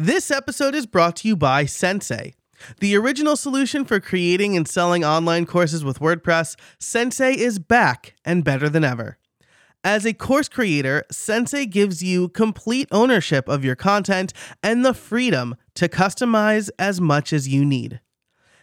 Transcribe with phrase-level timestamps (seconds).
[0.00, 2.34] This episode is brought to you by Sensei.
[2.78, 8.44] The original solution for creating and selling online courses with WordPress, Sensei is back and
[8.44, 9.18] better than ever.
[9.82, 14.32] As a course creator, Sensei gives you complete ownership of your content
[14.62, 17.98] and the freedom to customize as much as you need.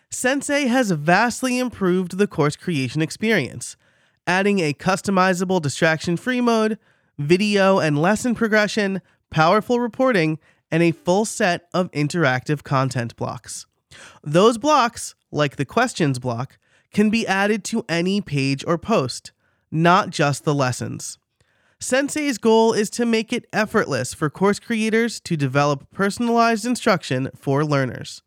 [0.09, 3.75] Sensei has vastly improved the course creation experience,
[4.25, 6.79] adding a customizable distraction free mode,
[7.19, 10.39] video and lesson progression, powerful reporting,
[10.75, 13.65] and a full set of interactive content blocks.
[14.21, 16.57] Those blocks, like the questions block,
[16.91, 19.31] can be added to any page or post,
[19.71, 21.17] not just the lessons.
[21.79, 27.63] Sensei's goal is to make it effortless for course creators to develop personalized instruction for
[27.63, 28.21] learners.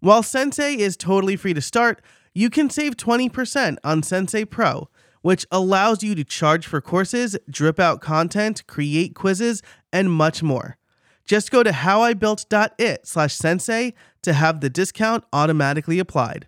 [0.00, 2.00] While Sensei is totally free to start,
[2.32, 4.88] you can save 20% on Sensei Pro,
[5.20, 9.60] which allows you to charge for courses, drip out content, create quizzes,
[9.92, 10.78] and much more.
[11.24, 16.46] Just go to howibuilt.it slash sensei to have the discount automatically applied.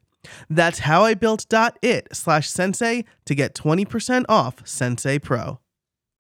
[0.50, 5.61] That's howibuilt.it slash sensei to get 20% off Sensei Pro.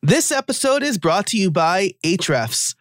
[0.02, 2.74] This episode is brought to you by Ahrefs.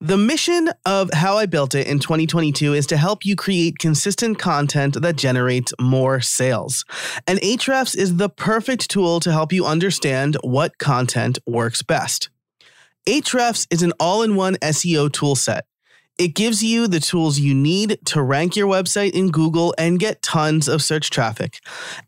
[0.00, 4.38] The mission of How I Built It in 2022 is to help you create consistent
[4.38, 6.84] content that generates more sales.
[7.26, 12.28] And Ahrefs is the perfect tool to help you understand what content works best.
[13.06, 15.62] Ahrefs is an all in one SEO toolset.
[16.16, 20.22] It gives you the tools you need to rank your website in Google and get
[20.22, 21.58] tons of search traffic.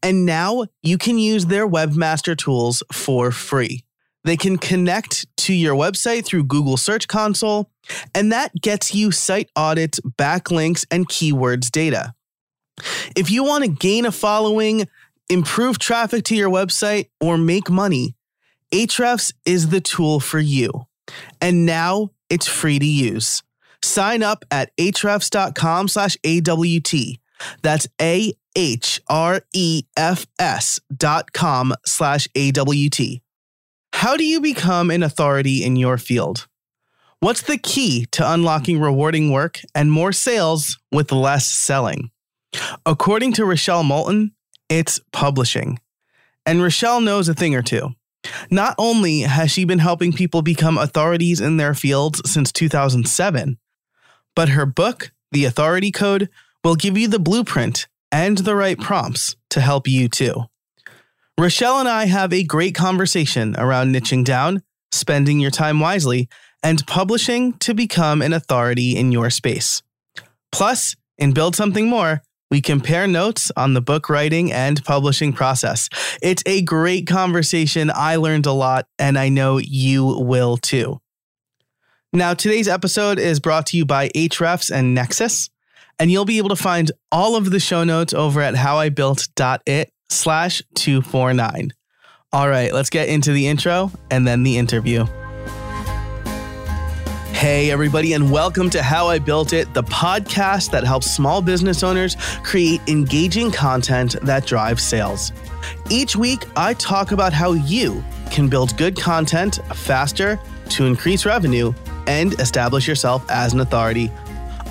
[0.03, 3.85] And now you can use their webmaster tools for free.
[4.25, 7.71] They can connect to your website through Google Search Console,
[8.15, 12.15] and that gets you site audits, backlinks, and keywords data.
[13.15, 14.89] If you want to gain a following,
[15.29, 18.16] improve traffic to your website, or make money,
[18.73, 20.87] Ahrefs is the tool for you.
[21.41, 23.43] And now it's free to use.
[23.83, 27.19] Sign up at ahrefs.com slash AWT.
[27.63, 33.21] That's A H R E F S dot com slash AWT.
[33.93, 36.47] How do you become an authority in your field?
[37.21, 42.11] What's the key to unlocking rewarding work and more sales with less selling?
[42.85, 44.33] According to Rochelle Moulton,
[44.69, 45.79] it's publishing.
[46.45, 47.91] And Rochelle knows a thing or two.
[48.51, 53.59] Not only has she been helping people become authorities in their fields since 2007,
[54.35, 56.29] but her book, The Authority Code,
[56.63, 60.45] will give you the blueprint and the right prompts to help you too.
[61.39, 66.29] Rochelle and I have a great conversation around niching down, spending your time wisely,
[66.63, 69.83] and publishing to become an authority in your space.
[70.51, 75.89] Plus, in Build Something More, we compare notes on the book writing and publishing process.
[76.23, 77.91] It's a great conversation.
[77.95, 81.01] I learned a lot, and I know you will too.
[82.13, 85.51] Now, today's episode is brought to you by Ahrefs and Nexcess,
[85.99, 90.63] and you'll be able to find all of the show notes over at howibuilt.it slash
[90.75, 91.73] 249.
[92.33, 95.07] All right, let's get into the intro and then the interview.
[97.37, 101.83] Hey, everybody, and welcome to How I Built It, the podcast that helps small business
[101.83, 105.33] owners create engaging content that drives sales.
[105.91, 111.75] Each week, I talk about how you can build good content faster to increase revenue
[112.07, 114.11] and establish yourself as an authority.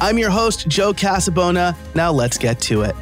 [0.02, 1.78] I'm your host, Joe Casabona.
[1.94, 2.96] Now let's get to it.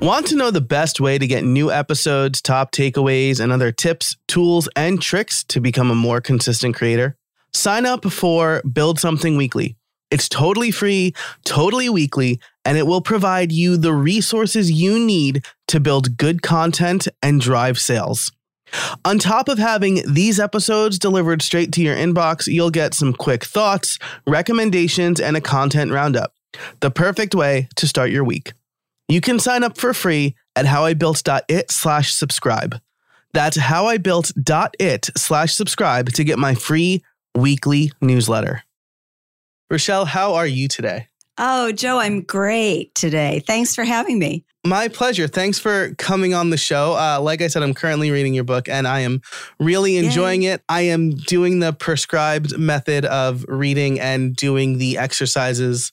[0.00, 4.18] Want to know the best way to get new episodes, top takeaways, and other tips,
[4.28, 7.16] tools, and tricks to become a more consistent creator?
[7.54, 9.76] Sign up for Build Something Weekly.
[10.10, 11.14] It's totally free,
[11.44, 17.08] totally weekly, and it will provide you the resources you need to build good content
[17.22, 18.32] and drive sales.
[19.04, 23.44] On top of having these episodes delivered straight to your inbox, you'll get some quick
[23.44, 26.34] thoughts, recommendations, and a content roundup.
[26.80, 28.52] The perfect way to start your week.
[29.08, 32.80] You can sign up for free at howibuilt.it slash subscribe.
[33.34, 37.02] That's howibuilt.it slash subscribe to get my free
[37.34, 38.62] weekly newsletter.
[39.70, 41.08] Rochelle, how are you today?
[41.38, 43.42] Oh, Joe, I'm great today.
[43.46, 44.44] Thanks for having me.
[44.64, 45.26] My pleasure.
[45.26, 46.92] Thanks for coming on the show.
[46.92, 49.22] Uh, like I said, I'm currently reading your book and I am
[49.58, 50.52] really enjoying Yay.
[50.52, 50.62] it.
[50.68, 55.92] I am doing the prescribed method of reading and doing the exercises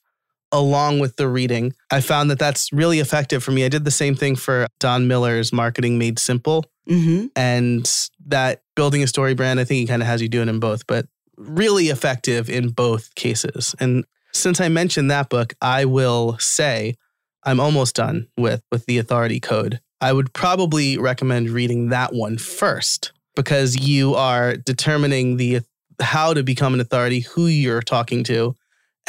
[0.52, 1.74] along with the reading.
[1.90, 3.66] I found that that's really effective for me.
[3.66, 6.66] I did the same thing for Don Miller's Marketing Made Simple.
[6.88, 7.28] Mm-hmm.
[7.36, 10.60] And that building a story brand, I think he kind of has you doing in
[10.60, 11.08] both, but
[11.40, 13.74] really effective in both cases.
[13.80, 16.96] And since I mentioned that book, I will say
[17.44, 19.80] I'm almost done with with the authority code.
[20.02, 25.62] I would probably recommend reading that one first because you are determining the
[26.02, 28.56] how to become an authority, who you're talking to,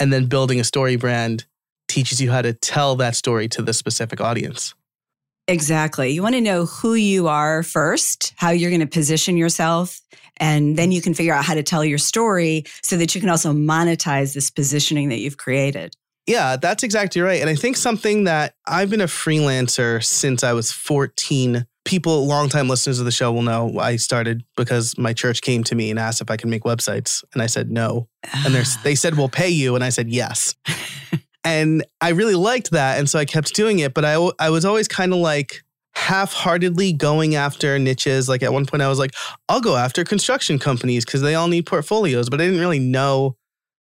[0.00, 1.44] And then building a story brand
[1.86, 4.74] teaches you how to tell that story to the specific audience.
[5.46, 6.10] Exactly.
[6.10, 10.00] You want to know who you are first, how you're going to position yourself,
[10.40, 13.30] and then you can figure out how to tell your story so that you can
[13.30, 15.94] also monetize this positioning that you've created.
[16.26, 17.40] Yeah, that's exactly right.
[17.40, 21.66] And I think something that I've been a freelancer since I was 14.
[21.84, 25.74] People, longtime listeners of the show will know I started because my church came to
[25.74, 27.24] me and asked if I could make websites.
[27.32, 28.08] And I said no.
[28.44, 28.54] And
[28.84, 29.74] they said, we'll pay you.
[29.74, 30.54] And I said yes.
[31.42, 32.98] And I really liked that.
[32.98, 33.94] And so I kept doing it.
[33.94, 35.62] But I, I was always kind of like
[36.00, 38.26] half heartedly going after niches.
[38.26, 39.12] Like at one point, I was like,
[39.48, 42.30] I'll go after construction companies because they all need portfolios.
[42.30, 43.36] But I didn't really know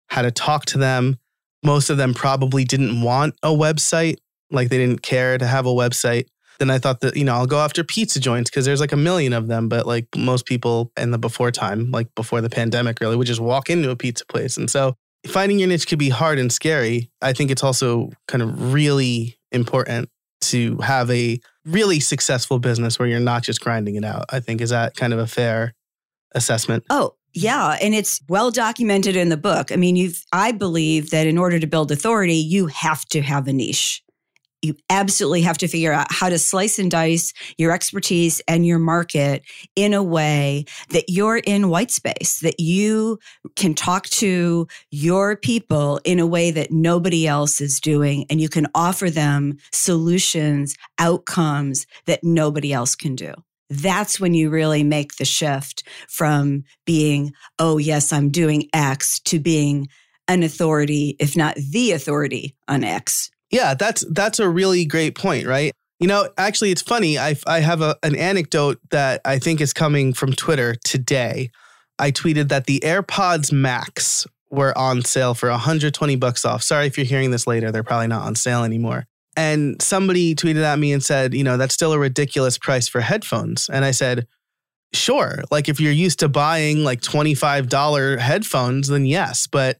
[0.08, 1.18] how to talk to them.
[1.64, 4.16] Most of them probably didn't want a website,
[4.50, 6.26] like they didn't care to have a website.
[6.58, 8.98] Then I thought that, you know, I'll go after pizza joints because there's like a
[8.98, 9.70] million of them.
[9.70, 13.40] But like most people in the before time, like before the pandemic, really would just
[13.40, 14.58] walk into a pizza place.
[14.58, 14.94] And so
[15.26, 17.10] finding your niche could be hard and scary.
[17.22, 20.10] I think it's also kind of really important
[20.42, 24.24] to have a really successful business where you're not just grinding it out.
[24.30, 25.74] I think is that kind of a fair
[26.32, 26.84] assessment?
[26.90, 29.70] Oh, yeah, and it's well documented in the book.
[29.70, 33.46] I mean, you I believe that in order to build authority, you have to have
[33.46, 34.02] a niche
[34.62, 38.78] you absolutely have to figure out how to slice and dice your expertise and your
[38.78, 39.42] market
[39.74, 43.18] in a way that you're in white space, that you
[43.56, 48.48] can talk to your people in a way that nobody else is doing, and you
[48.48, 53.32] can offer them solutions, outcomes that nobody else can do.
[53.70, 59.38] That's when you really make the shift from being, oh, yes, I'm doing X to
[59.38, 59.88] being
[60.26, 65.46] an authority, if not the authority on X yeah, that's that's a really great point,
[65.46, 65.72] right?
[65.98, 67.18] You know, actually, it's funny.
[67.18, 71.50] I I have a, an anecdote that I think is coming from Twitter today.
[71.98, 76.62] I tweeted that the AirPods Max were on sale for 120 bucks off.
[76.62, 79.06] Sorry if you're hearing this later; they're probably not on sale anymore.
[79.36, 83.00] And somebody tweeted at me and said, you know, that's still a ridiculous price for
[83.00, 83.70] headphones.
[83.70, 84.26] And I said,
[84.92, 89.78] sure like if you're used to buying like $25 headphones then yes but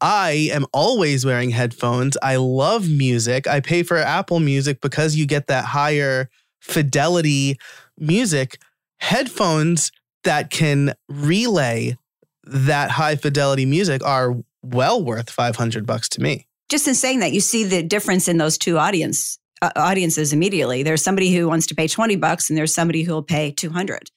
[0.00, 2.16] i am always wearing headphones.
[2.22, 3.46] I love music.
[3.46, 6.28] I pay for apple music because you get that higher
[6.60, 7.58] fidelity
[7.98, 8.58] music.
[9.00, 9.90] Headphones
[10.24, 11.96] that can relay
[12.44, 16.46] that high fidelity music are well worth 500 bucks to me.
[16.68, 20.82] Just in saying that you see the difference in those two audience uh, audiences immediately.
[20.82, 24.10] There's somebody who wants to pay 20 bucks and there's somebody who will pay 200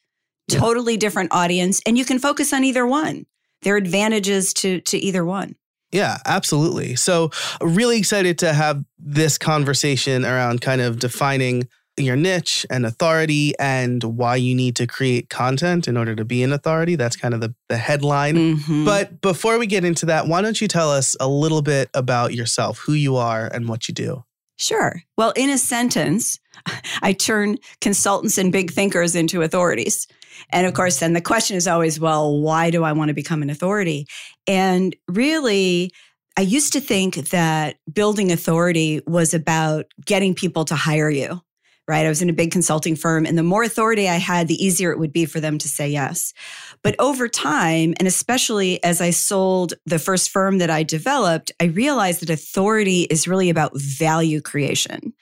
[0.48, 0.60] yeah.
[0.60, 3.26] totally different audience and you can focus on either one
[3.62, 5.56] there are advantages to to either one
[5.92, 6.98] yeah, absolutely.
[6.98, 7.32] So,
[7.62, 14.04] really excited to have this conversation around kind of defining your niche and authority and
[14.04, 16.96] why you need to create content in order to be an authority.
[16.96, 18.36] That's kind of the, the headline.
[18.36, 18.86] Mm-hmm.
[18.86, 22.34] But before we get into that, why don't you tell us a little bit about
[22.34, 24.26] yourself, who you are, and what you do?
[24.58, 25.02] Sure.
[25.18, 26.40] Well, in a sentence,
[27.02, 30.08] I turn consultants and big thinkers into authorities.
[30.50, 33.42] And of course, then the question is always, well, why do I want to become
[33.42, 34.08] an authority?
[34.48, 35.92] And really,
[36.38, 41.42] I used to think that building authority was about getting people to hire you
[41.88, 42.06] right?
[42.06, 44.92] I was in a big consulting firm, and the more authority I had, the easier
[44.92, 46.34] it would be for them to say yes.
[46.82, 51.66] But over time, and especially as I sold the first firm that I developed, I
[51.66, 55.14] realized that authority is really about value creation.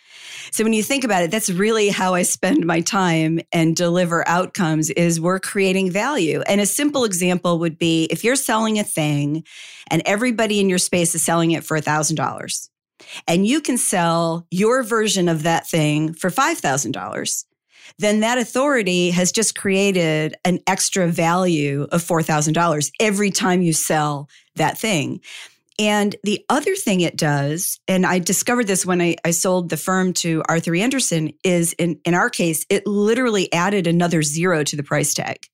[0.51, 4.27] So when you think about it, that's really how I spend my time and deliver
[4.27, 6.41] outcomes is we're creating value.
[6.47, 9.43] And a simple example would be if you're selling a thing
[9.89, 12.69] and everybody in your space is selling it for $1,000
[13.27, 17.45] and you can sell your version of that thing for $5,000,
[17.99, 24.29] then that authority has just created an extra value of $4,000 every time you sell
[24.55, 25.21] that thing.
[25.79, 29.77] And the other thing it does, and I discovered this when I, I sold the
[29.77, 34.75] firm to Arthur Andersen, is in, in our case, it literally added another zero to
[34.75, 35.47] the price tag.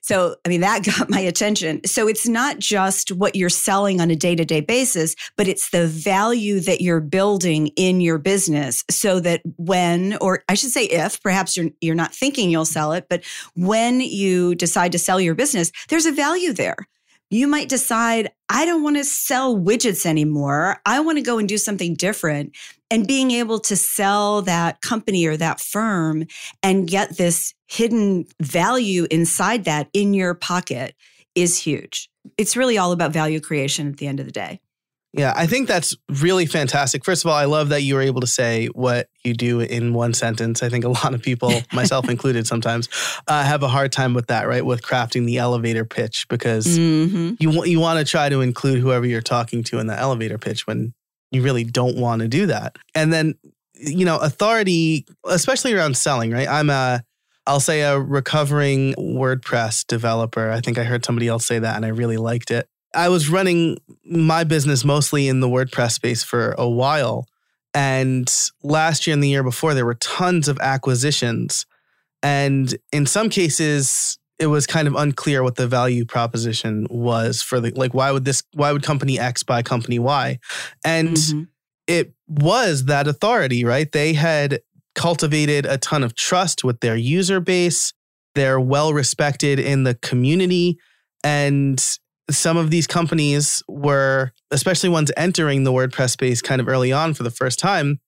[0.00, 1.84] So, I mean, that got my attention.
[1.84, 5.70] So it's not just what you're selling on a day to day basis, but it's
[5.70, 10.84] the value that you're building in your business so that when, or I should say
[10.84, 15.20] if, perhaps you're, you're not thinking you'll sell it, but when you decide to sell
[15.20, 16.76] your business, there's a value there.
[17.32, 20.76] You might decide, I don't want to sell widgets anymore.
[20.84, 22.54] I want to go and do something different.
[22.90, 26.26] And being able to sell that company or that firm
[26.62, 30.94] and get this hidden value inside that in your pocket
[31.34, 32.10] is huge.
[32.36, 34.60] It's really all about value creation at the end of the day.
[35.14, 37.04] Yeah, I think that's really fantastic.
[37.04, 39.92] First of all, I love that you were able to say what you do in
[39.92, 40.62] one sentence.
[40.62, 42.88] I think a lot of people, myself included, sometimes
[43.28, 44.64] uh, have a hard time with that, right?
[44.64, 47.34] With crafting the elevator pitch because mm-hmm.
[47.40, 50.66] you you want to try to include whoever you're talking to in the elevator pitch
[50.66, 50.94] when
[51.30, 52.76] you really don't want to do that.
[52.94, 53.34] And then,
[53.74, 56.48] you know, authority, especially around selling, right?
[56.48, 57.02] I'm a
[57.46, 60.50] I'll say a recovering WordPress developer.
[60.50, 62.68] I think I heard somebody else say that and I really liked it.
[62.94, 67.26] I was running my business mostly in the WordPress space for a while.
[67.74, 68.30] And
[68.62, 71.66] last year and the year before, there were tons of acquisitions.
[72.22, 77.60] And in some cases, it was kind of unclear what the value proposition was for
[77.60, 80.38] the like why would this why would company X buy company Y?
[80.84, 81.42] And mm-hmm.
[81.86, 83.90] it was that authority, right?
[83.90, 84.60] They had
[84.94, 87.92] cultivated a ton of trust with their user base.
[88.34, 90.78] They're well respected in the community.
[91.24, 91.82] And
[92.30, 97.14] some of these companies were, especially ones entering the WordPress space kind of early on
[97.14, 98.00] for the first time,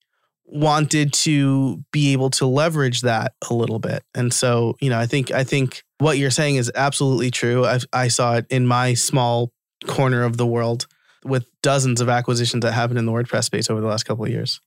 [0.47, 4.05] wanted to be able to leverage that a little bit.
[4.15, 7.65] And so, you know, I think I think what you're saying is absolutely true.
[7.65, 9.53] i I saw it in my small
[9.87, 10.87] corner of the world
[11.25, 14.31] with dozens of acquisitions that happened in the WordPress space over the last couple of
[14.31, 14.61] years.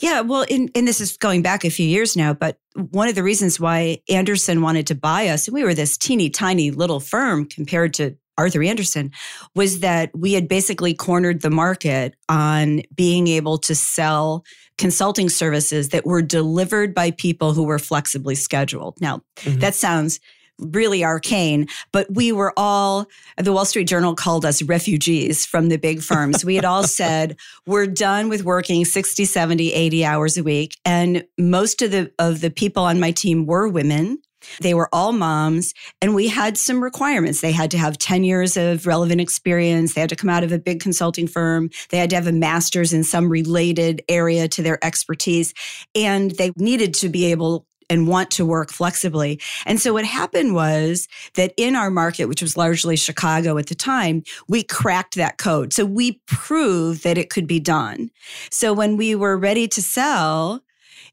[0.00, 3.16] Yeah, well, and, and this is going back a few years now, but one of
[3.16, 7.00] the reasons why Andersen wanted to buy us, and we were this teeny tiny little
[7.00, 9.10] firm compared to Arthur Andersen
[9.54, 14.44] was that we had basically cornered the market on being able to sell
[14.78, 18.98] consulting services that were delivered by people who were flexibly scheduled.
[19.00, 19.58] Now, mm-hmm.
[19.58, 20.20] that sounds
[20.58, 25.78] really arcane, but we were all, the Wall Street Journal called us refugees from the
[25.78, 26.44] big firms.
[26.44, 30.76] we had all said, we're done with working 60, 70, 80 hours a week.
[30.84, 34.18] And most of the, of the people on my team were women.
[34.60, 37.40] They were all moms, and we had some requirements.
[37.40, 39.94] They had to have 10 years of relevant experience.
[39.94, 41.70] They had to come out of a big consulting firm.
[41.90, 45.54] They had to have a master's in some related area to their expertise.
[45.94, 49.40] And they needed to be able and want to work flexibly.
[49.66, 53.74] And so what happened was that in our market, which was largely Chicago at the
[53.74, 55.72] time, we cracked that code.
[55.72, 58.10] So we proved that it could be done.
[58.50, 60.60] So when we were ready to sell,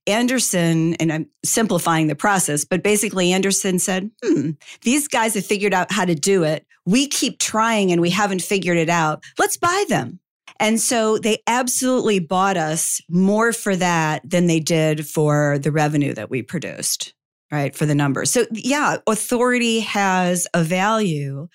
[0.08, 5.74] Andersen, and I'm simplifying the process, but basically Andersen said, hmm, these guys have figured
[5.74, 6.66] out how to do it.
[6.86, 9.24] We keep trying and we haven't figured it out.
[9.40, 10.20] Let's buy them.
[10.60, 16.14] And so they absolutely bought us more for that than they did for the revenue
[16.14, 17.14] that we produced,
[17.52, 17.76] right?
[17.76, 18.32] For the numbers.
[18.32, 21.48] So, yeah, authority has a value.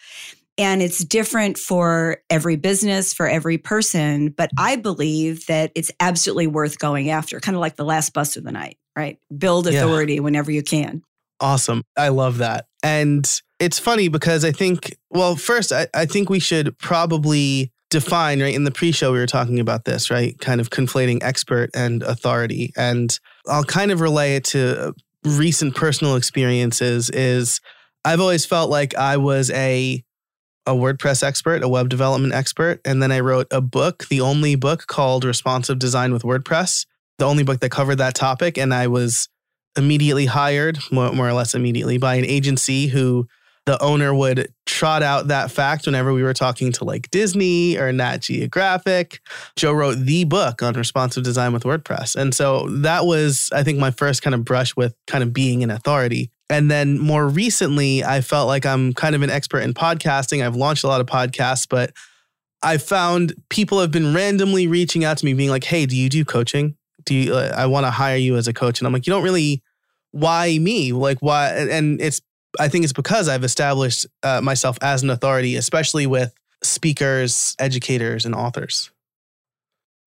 [0.61, 4.29] And it's different for every business, for every person.
[4.29, 8.37] But I believe that it's absolutely worth going after, kind of like the last bus
[8.37, 9.19] of the night, right?
[9.37, 10.21] Build authority yeah.
[10.21, 11.03] whenever you can.
[11.41, 11.83] Awesome.
[11.97, 12.67] I love that.
[12.83, 13.27] And
[13.59, 18.55] it's funny because I think, well, first, I, I think we should probably define, right?
[18.55, 20.39] In the pre show, we were talking about this, right?
[20.39, 22.73] Kind of conflating expert and authority.
[22.77, 24.93] And I'll kind of relay it to uh,
[25.25, 27.61] recent personal experiences is
[28.05, 30.05] I've always felt like I was a
[30.71, 34.55] a WordPress expert, a web development expert, and then I wrote a book, the only
[34.55, 36.87] book called Responsive Design with WordPress,
[37.19, 38.57] the only book that covered that topic.
[38.57, 39.29] And I was
[39.77, 43.27] immediately hired, more, more or less immediately, by an agency who
[43.67, 47.93] the owner would trot out that fact whenever we were talking to like Disney or
[47.93, 49.21] Nat Geographic.
[49.57, 52.15] Joe wrote the book on responsive design with WordPress.
[52.15, 55.65] And so that was, I think, my first kind of brush with kind of being
[55.65, 56.31] an authority.
[56.51, 60.45] And then more recently, I felt like I'm kind of an expert in podcasting.
[60.45, 61.93] I've launched a lot of podcasts, but
[62.63, 66.09] I found people have been randomly reaching out to me, being like, "Hey, do you
[66.09, 66.77] do coaching?
[67.05, 67.35] Do you?
[67.35, 69.63] Uh, I want to hire you as a coach." And I'm like, "You don't really.
[70.11, 70.93] Why me?
[70.93, 72.21] Like, why?" And it's.
[72.59, 78.27] I think it's because I've established uh, myself as an authority, especially with speakers, educators,
[78.27, 78.91] and authors.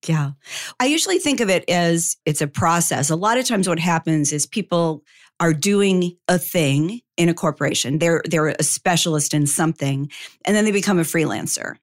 [0.07, 0.31] Yeah.
[0.79, 3.09] I usually think of it as it's a process.
[3.09, 5.03] A lot of times what happens is people
[5.43, 8.00] are doing a thing in a corporation.
[8.00, 10.09] They're they're a specialist in something
[10.45, 11.75] and then they become a freelancer.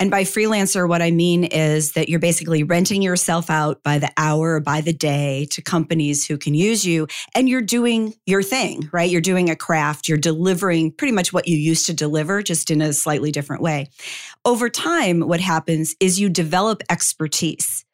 [0.00, 4.10] And by freelancer, what I mean is that you're basically renting yourself out by the
[4.16, 8.88] hour by the day to companies who can use you and you're doing your thing,
[8.92, 9.10] right?
[9.10, 12.80] You're doing a craft, you're delivering pretty much what you used to deliver, just in
[12.80, 13.90] a slightly different way.
[14.46, 17.85] Over time, what happens is you develop expertise.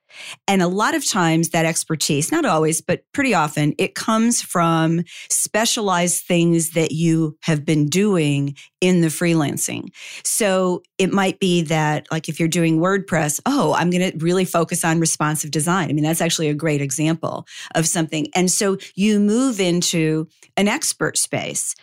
[0.47, 5.03] And a lot of times that expertise, not always, but pretty often, it comes from
[5.31, 9.89] specialized things that you have been doing in the freelancing.
[10.25, 14.45] So it might be that, like, if you're doing WordPress, oh, I'm going to really
[14.45, 15.89] focus on responsive design.
[15.89, 18.27] I mean, that's actually a great example of something.
[18.35, 21.75] And so you move into an expert space.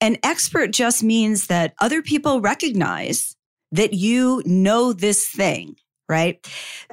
[0.00, 3.34] An expert just means that other people recognize
[3.72, 5.76] that you know this thing
[6.08, 6.44] right?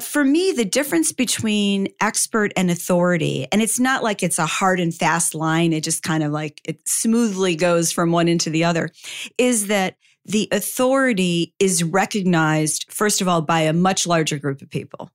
[0.02, 4.80] For me, the difference between expert and authority, and it's not like it's a hard
[4.80, 8.64] and fast line, it just kind of like it smoothly goes from one into the
[8.64, 8.90] other,
[9.38, 14.70] is that the authority is recognized, first of all, by a much larger group of
[14.70, 15.10] people.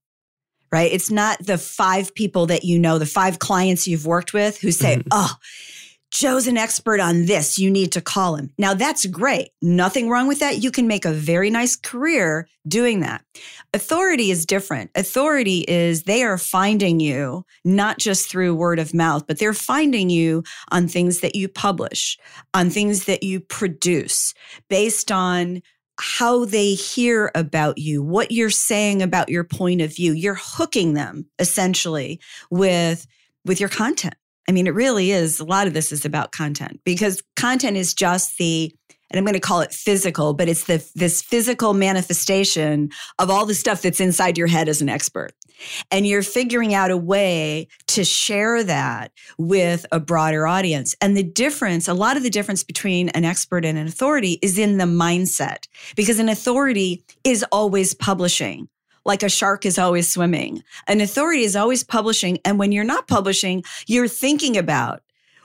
[0.72, 0.92] Right?
[0.92, 4.70] It's not the five people that you know, the five clients you've worked with who
[4.70, 5.08] say, mm-hmm.
[5.10, 5.34] Oh,
[6.10, 7.58] Joe's an expert on this.
[7.58, 8.50] You need to call him.
[8.58, 9.50] Now that's great.
[9.62, 10.62] Nothing wrong with that.
[10.62, 13.24] You can make a very nice career doing that.
[13.72, 14.90] Authority is different.
[14.94, 20.10] Authority is they are finding you not just through word of mouth, but they're finding
[20.10, 22.18] you on things that you publish,
[22.54, 24.34] on things that you produce
[24.68, 25.62] based on
[26.00, 30.12] how they hear about you, what you're saying about your point of view.
[30.12, 33.06] You're hooking them essentially with
[33.44, 34.14] with your content.
[34.50, 35.38] I mean, it really is.
[35.38, 38.74] A lot of this is about content because content is just the,
[39.08, 42.90] and I'm going to call it physical, but it's the this physical manifestation
[43.20, 45.30] of all the stuff that's inside your head as an expert.
[45.92, 50.96] And you're figuring out a way to share that with a broader audience.
[51.00, 54.58] And the difference, a lot of the difference between an expert and an authority is
[54.58, 58.68] in the mindset because an authority is always publishing
[59.04, 60.62] like a shark is always swimming.
[60.86, 62.38] An authority is always publishing.
[62.44, 65.02] And when you're not publishing, you're thinking about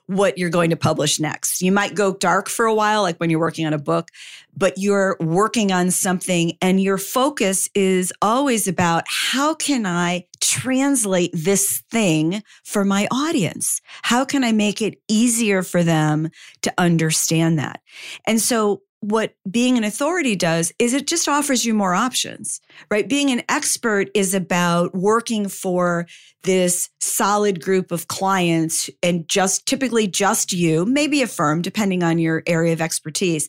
[0.07, 1.61] what you're going to publish next.
[1.61, 4.09] You might go dark for a while, like when you're working on a book,
[4.55, 11.31] but you're working on something and your focus is always about how can I translate
[11.33, 13.81] this thing for my audience?
[14.03, 16.29] How can I make it easier for them
[16.61, 17.81] to understand that?
[18.27, 22.59] And so what being an authority does is it just offers you more options,
[22.89, 23.07] right?
[23.07, 26.07] Being an expert is about working for
[26.41, 32.17] this solid group of clients and just typically just you, maybe a firm, depending on
[32.17, 33.47] your area of expertise.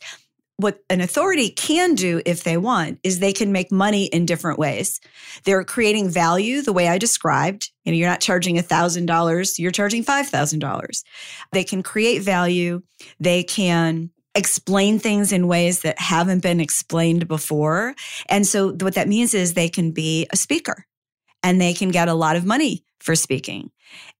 [0.59, 4.59] What an authority can do if they want is they can make money in different
[4.59, 5.01] ways.
[5.45, 7.71] They're creating value the way I described.
[7.85, 11.05] You know, you're not charging $1,000, you're charging $5,000.
[11.53, 12.83] They can create value.
[13.21, 17.95] They can explain things in ways that haven't been explained before.
[18.28, 20.87] And so what that means is they can be a speaker
[21.43, 23.71] and they can get a lot of money for speaking.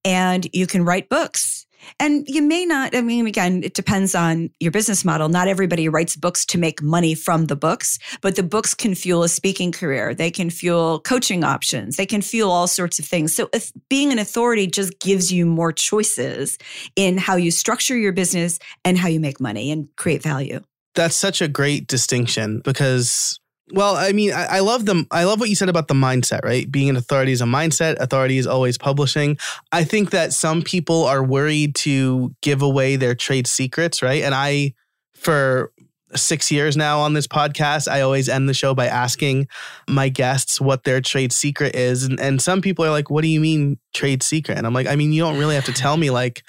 [0.04, 1.66] And you can write books
[1.99, 5.28] and you may not, I mean, again, it depends on your business model.
[5.28, 9.22] Not everybody writes books to make money from the books, but the books can fuel
[9.22, 10.14] a speaking career.
[10.14, 11.96] They can fuel coaching options.
[11.96, 13.34] They can fuel all sorts of things.
[13.34, 13.50] So
[13.88, 16.58] being an authority just gives you more choices
[16.96, 20.60] in how you structure your business and how you make money and create value.
[20.94, 23.38] That's such a great distinction because
[23.73, 25.07] well, I mean, I, I, love them.
[25.11, 26.71] I love what you said about the mindset, right?
[26.71, 27.97] Being an authority is a mindset.
[27.99, 29.39] Authority is always publishing.
[29.73, 34.23] I think that some people are worried to give away their trade secrets, right?
[34.23, 34.75] And I,
[35.15, 35.73] for
[36.15, 39.49] six years now on this podcast, I always end the show by asking
[39.89, 42.05] my guests what their trade secret is.
[42.05, 44.57] And, and some people are like, what do you mean trade secret?
[44.57, 46.45] And I'm like, I mean, you don't really have to tell me like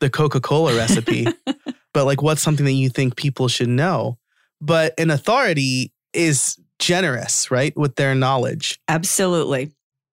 [0.00, 1.26] the Coca Cola recipe,
[1.92, 4.18] but like what's something that you think people should know?
[4.60, 8.78] But an authority is generous, right, with their knowledge.
[8.88, 9.72] Absolutely.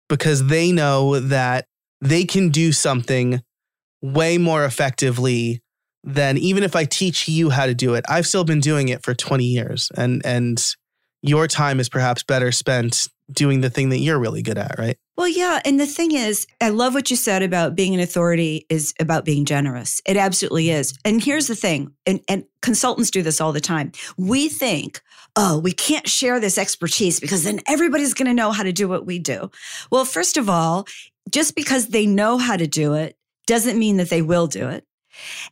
[0.08, 1.66] Because they know that
[2.00, 3.42] they can do something
[4.02, 5.62] way more effectively
[6.04, 8.04] than even if I teach you how to do it.
[8.08, 10.64] I've still been doing it for 20 years and and
[11.22, 14.96] your time is perhaps better spent doing the thing that you're really good at, right?
[15.16, 15.60] Well, yeah.
[15.64, 19.24] And the thing is, I love what you said about being an authority is about
[19.24, 20.00] being generous.
[20.06, 20.96] It absolutely is.
[21.04, 23.92] And here's the thing, and, and consultants do this all the time.
[24.16, 25.02] We think,
[25.36, 28.88] oh, we can't share this expertise because then everybody's going to know how to do
[28.88, 29.50] what we do.
[29.90, 30.86] Well, first of all,
[31.30, 34.84] just because they know how to do it doesn't mean that they will do it.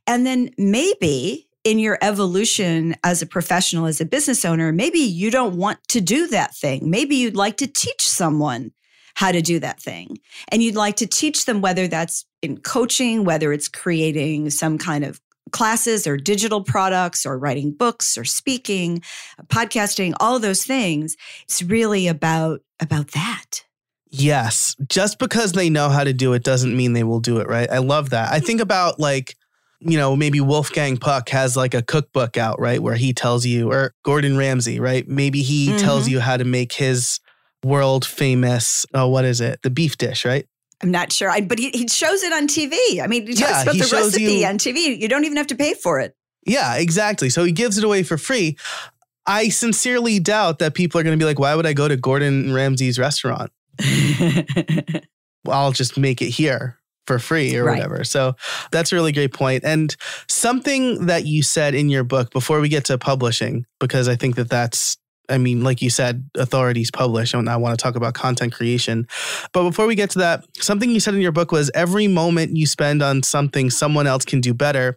[0.07, 5.33] And then maybe in your evolution as a professional, as a business owner, maybe you
[5.33, 6.89] don't want to do that thing.
[6.89, 8.71] Maybe you'd like to teach someone
[9.17, 10.19] how to do that thing.
[10.49, 15.05] And you'd like to teach them whether that's in coaching, whether it's creating some kind
[15.05, 19.03] of classes or digital products or writing books or speaking,
[19.47, 21.17] podcasting, all those things.
[21.43, 23.65] It's really about about that.
[24.09, 27.49] Yes, just because they know how to do it doesn't mean they will do it,
[27.49, 27.69] right?
[27.69, 28.33] I love that.
[28.33, 29.35] I think about like
[29.81, 32.83] you know, maybe Wolfgang Puck has like a cookbook out, right?
[32.83, 35.07] Where he tells you, or Gordon Ramsay, right?
[35.07, 35.79] Maybe he mm-hmm.
[35.79, 37.21] tells you how to make his
[37.65, 39.61] world famous, oh, what is it?
[39.63, 40.47] The beef dish, right?
[40.83, 41.31] I'm not sure.
[41.31, 43.03] I, but he, he shows it on TV.
[43.03, 45.01] I mean, he talks yeah, about he the recipe you, on TV.
[45.01, 46.15] You don't even have to pay for it.
[46.47, 47.31] Yeah, exactly.
[47.31, 48.57] So he gives it away for free.
[49.27, 51.97] I sincerely doubt that people are going to be like, why would I go to
[51.97, 53.51] Gordon Ramsay's restaurant?
[55.49, 57.77] I'll just make it here for free or right.
[57.77, 58.05] whatever.
[58.05, 58.35] So
[58.71, 59.65] that's a really great point.
[59.65, 59.95] And
[60.29, 64.37] something that you said in your book before we get to publishing, because I think
[64.37, 64.97] that that's
[65.29, 69.07] I mean, like you said, authorities publish, and I want to talk about content creation.
[69.53, 72.57] But before we get to that, something you said in your book was every moment
[72.57, 74.97] you spend on something someone else can do better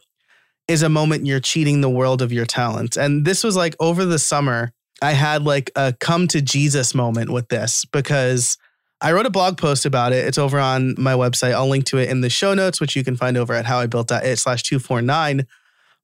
[0.67, 2.95] is a moment you're cheating the world of your talents.
[2.95, 7.31] And this was like over the summer, I had like a come to Jesus moment
[7.31, 8.57] with this because
[9.01, 10.25] I wrote a blog post about it.
[10.25, 11.53] It's over on my website.
[11.53, 14.37] I'll link to it in the show notes, which you can find over at howibuilt.it
[14.37, 15.47] slash 249.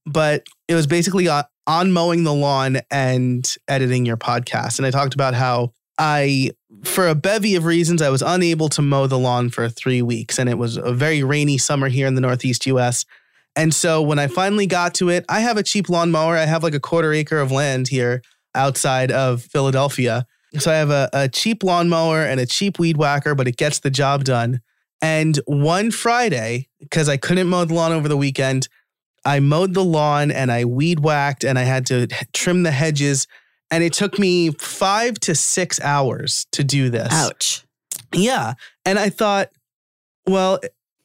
[0.05, 4.79] But it was basically on mowing the lawn and editing your podcast.
[4.79, 6.51] And I talked about how I,
[6.84, 10.39] for a bevy of reasons, I was unable to mow the lawn for three weeks.
[10.39, 13.05] And it was a very rainy summer here in the Northeast US.
[13.58, 16.38] And so when I finally got to it, I have a cheap lawnmower.
[16.38, 18.21] I have like a quarter acre of land here
[18.53, 20.27] outside of Philadelphia.
[20.60, 23.80] So I have a, a cheap lawnmower and a cheap weed whacker, but it gets
[23.80, 24.62] the job done.
[25.02, 28.68] And one Friday, because I couldn't mow the lawn over the weekend,
[29.26, 33.28] I mowed the lawn and I weed whacked and I had to trim the hedges.
[33.72, 37.12] And it took me five to six hours to do this.
[37.12, 37.65] Ouch.
[38.13, 38.54] Yeah.
[38.86, 39.50] And I thought,
[40.28, 40.60] well,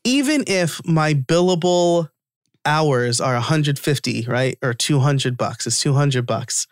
[0.05, 2.09] even if my billable
[2.65, 4.59] hours are 150, right?
[4.63, 6.67] Or 200 bucks, it's 200 bucks.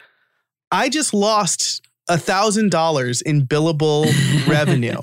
[0.71, 1.83] I just lost
[2.17, 4.07] thousand dollars in billable
[4.49, 5.01] revenue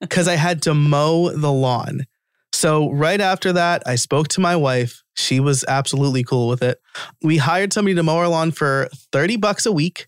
[0.00, 2.04] because I had to mow the lawn.
[2.52, 5.02] So right after that, I spoke to my wife.
[5.16, 6.78] She was absolutely cool with it.
[7.22, 10.06] We hired somebody to mow our lawn for 30 bucks a week.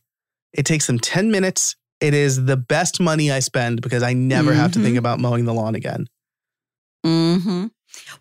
[0.53, 1.77] It takes them 10 minutes.
[2.01, 4.61] It is the best money I spend because I never mm-hmm.
[4.61, 4.99] have to think mm-hmm.
[4.99, 6.07] about mowing the lawn again.
[7.05, 7.67] Mm-hmm.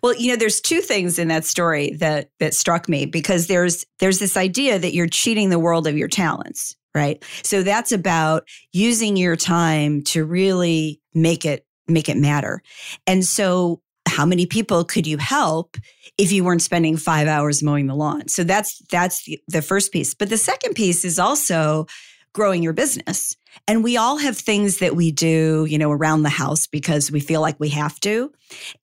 [0.02, 3.84] Well, you know, there's two things in that story that that struck me because there's
[3.98, 7.22] there's this idea that you're cheating the world of your talents, right?
[7.42, 12.62] So that's about using your time to really make it make it matter.
[13.06, 15.76] And so how many people could you help
[16.18, 18.26] if you weren't spending 5 hours mowing the lawn?
[18.28, 20.14] So that's that's the, the first piece.
[20.14, 21.86] But the second piece is also
[22.32, 23.36] growing your business.
[23.68, 27.20] And we all have things that we do, you know, around the house because we
[27.20, 28.32] feel like we have to.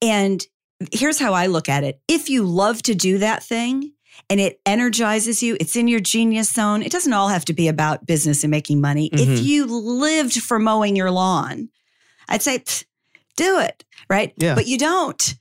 [0.02, 0.44] And
[0.92, 2.00] here's how I look at it.
[2.08, 3.92] If you love to do that thing,
[4.30, 5.56] and it energizes you.
[5.60, 6.82] It's in your genius zone.
[6.82, 9.10] It doesn't all have to be about business and making money.
[9.10, 9.32] Mm-hmm.
[9.32, 11.68] If you lived for mowing your lawn,
[12.28, 12.64] I'd say
[13.36, 14.32] do it, right?
[14.36, 14.54] Yeah.
[14.54, 15.34] But you don't.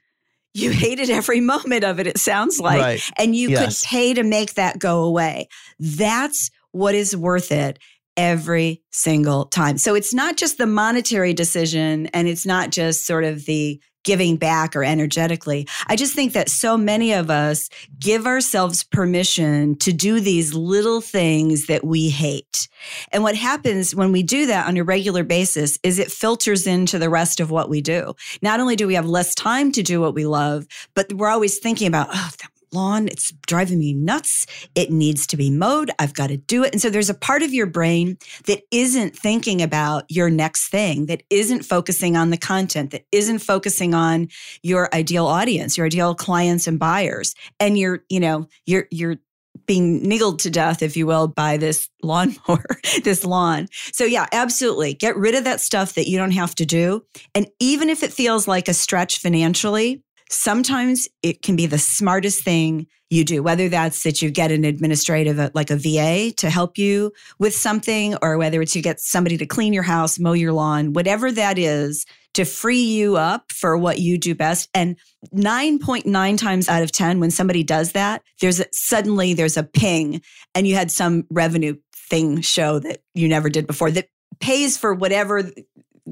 [0.54, 2.80] You hated every moment of it, it sounds like.
[2.80, 3.02] Right.
[3.17, 3.82] And you yes.
[3.82, 5.48] could pay to make that go away.
[5.80, 7.80] That's what is worth it
[8.15, 9.78] every single time.
[9.78, 14.38] So it's not just the monetary decision and it's not just sort of the giving
[14.38, 15.68] back or energetically.
[15.88, 21.02] I just think that so many of us give ourselves permission to do these little
[21.02, 22.68] things that we hate.
[23.12, 27.00] And what happens when we do that on a regular basis is it filters into
[27.00, 28.13] the rest of what we do.
[28.42, 31.58] Not only do we have less time to do what we love, but we're always
[31.58, 32.30] thinking about, oh,
[32.74, 33.08] lawn.
[33.08, 34.46] It's driving me nuts.
[34.76, 35.92] It needs to be mowed.
[36.00, 36.74] I've got to do it.
[36.74, 41.06] And so there's a part of your brain that isn't thinking about your next thing,
[41.08, 44.28] that isn't focusing on the content, that isn't focusing on
[44.62, 47.36] your ideal audience, your ideal clients and buyers.
[47.60, 49.18] And you're, you know, you're, you're,
[49.66, 52.66] being niggled to death, if you will, by this lawnmower,
[53.04, 53.68] this lawn.
[53.94, 54.94] So, yeah, absolutely.
[54.94, 57.06] Get rid of that stuff that you don't have to do.
[57.34, 62.43] And even if it feels like a stretch financially, sometimes it can be the smartest
[62.43, 66.50] thing you do, whether that's that you get an administrative, uh, like a VA to
[66.50, 70.34] help you with something, or whether it's you get somebody to clean your house, mow
[70.34, 74.67] your lawn, whatever that is to free you up for what you do best.
[74.74, 74.98] And
[75.36, 80.22] 9.9 times out of 10, when somebody does that, there's a, suddenly there's a ping
[80.56, 84.93] and you had some revenue thing show that you never did before that pays for
[84.93, 85.52] whatever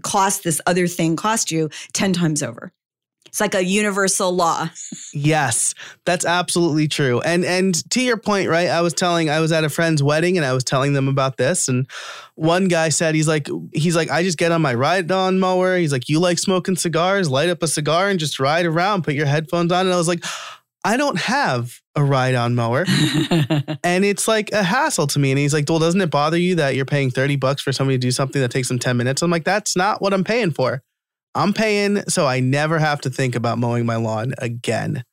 [0.03, 2.71] cost this other thing cost you 10 times over.
[3.31, 4.69] It's like a universal law.
[5.13, 5.73] yes,
[6.05, 7.21] that's absolutely true.
[7.21, 8.67] And and to your point, right?
[8.67, 11.37] I was telling I was at a friend's wedding and I was telling them about
[11.37, 11.89] this and
[12.35, 15.77] one guy said he's like he's like I just get on my ride on mower.
[15.77, 19.13] He's like you like smoking cigars, light up a cigar and just ride around, put
[19.13, 20.25] your headphones on and I was like
[20.83, 22.85] I don't have a ride on mower.
[23.83, 25.31] and it's like a hassle to me.
[25.31, 27.97] And he's like, Well, doesn't it bother you that you're paying 30 bucks for somebody
[27.97, 29.21] to do something that takes them 10 minutes?
[29.21, 30.83] I'm like, That's not what I'm paying for.
[31.35, 35.03] I'm paying so I never have to think about mowing my lawn again.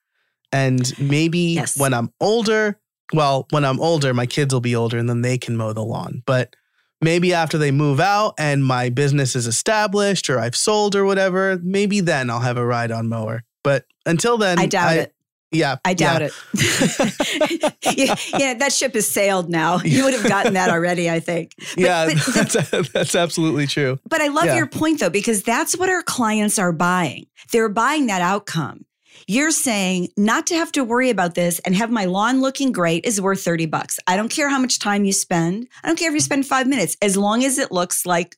[0.50, 1.78] And maybe yes.
[1.78, 2.80] when I'm older,
[3.12, 5.84] well, when I'm older, my kids will be older and then they can mow the
[5.84, 6.22] lawn.
[6.26, 6.56] But
[7.00, 11.58] maybe after they move out and my business is established or I've sold or whatever,
[11.62, 13.44] maybe then I'll have a ride on mower.
[13.62, 15.14] But until then, I doubt I, it.
[15.50, 15.76] Yeah.
[15.84, 16.28] I doubt yeah.
[16.54, 17.74] it.
[17.96, 19.78] yeah, yeah, that ship has sailed now.
[19.78, 21.54] You would have gotten that already, I think.
[21.56, 23.98] But, yeah, but the, that's, that's absolutely true.
[24.08, 24.56] But I love yeah.
[24.56, 27.26] your point, though, because that's what our clients are buying.
[27.52, 28.84] They're buying that outcome.
[29.26, 33.04] You're saying not to have to worry about this and have my lawn looking great
[33.04, 33.98] is worth 30 bucks.
[34.06, 35.68] I don't care how much time you spend.
[35.82, 36.96] I don't care if you spend five minutes.
[37.02, 38.36] As long as it looks like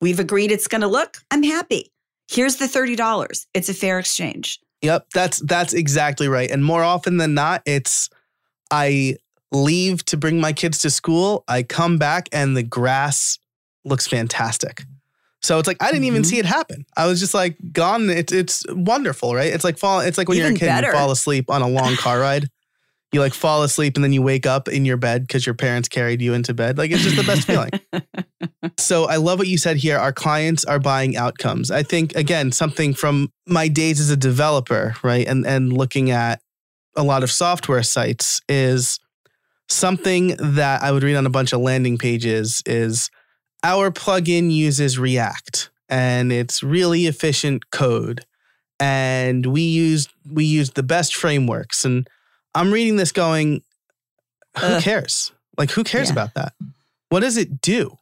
[0.00, 1.92] we've agreed it's going to look, I'm happy.
[2.28, 3.46] Here's the $30.
[3.54, 4.58] It's a fair exchange.
[4.86, 6.50] Yep, that's that's exactly right.
[6.50, 8.08] And more often than not, it's
[8.70, 9.16] I
[9.52, 13.38] leave to bring my kids to school, I come back and the grass
[13.84, 14.84] looks fantastic.
[15.42, 16.26] So it's like I didn't even Mhm.
[16.26, 16.86] see it happen.
[16.96, 18.10] I was just like gone.
[18.10, 19.52] It's it's wonderful, right?
[19.52, 20.00] It's like fall.
[20.00, 20.88] It's like when you're a Even kid and better.
[20.88, 22.48] you fall asleep on a long car ride.
[23.16, 25.88] You like fall asleep and then you wake up in your bed because your parents
[25.88, 26.76] carried you into bed.
[26.76, 27.70] Like it's just the best feeling.
[28.78, 29.96] So I love what you said here.
[29.96, 31.70] Our clients are buying outcomes.
[31.70, 36.40] I think again something from my days as a developer, right, and and looking at
[36.94, 38.98] a lot of software sites is
[39.68, 43.08] something that I would read on a bunch of landing pages is
[43.62, 48.26] our plugin uses React and it's really efficient code
[48.78, 52.08] and we use we use the best frameworks and
[52.56, 53.62] I'm reading this going
[54.58, 54.82] who Ugh.
[54.82, 55.32] cares?
[55.58, 56.12] Like who cares Yeah.
[56.14, 56.54] about that?
[57.10, 57.96] What does it do?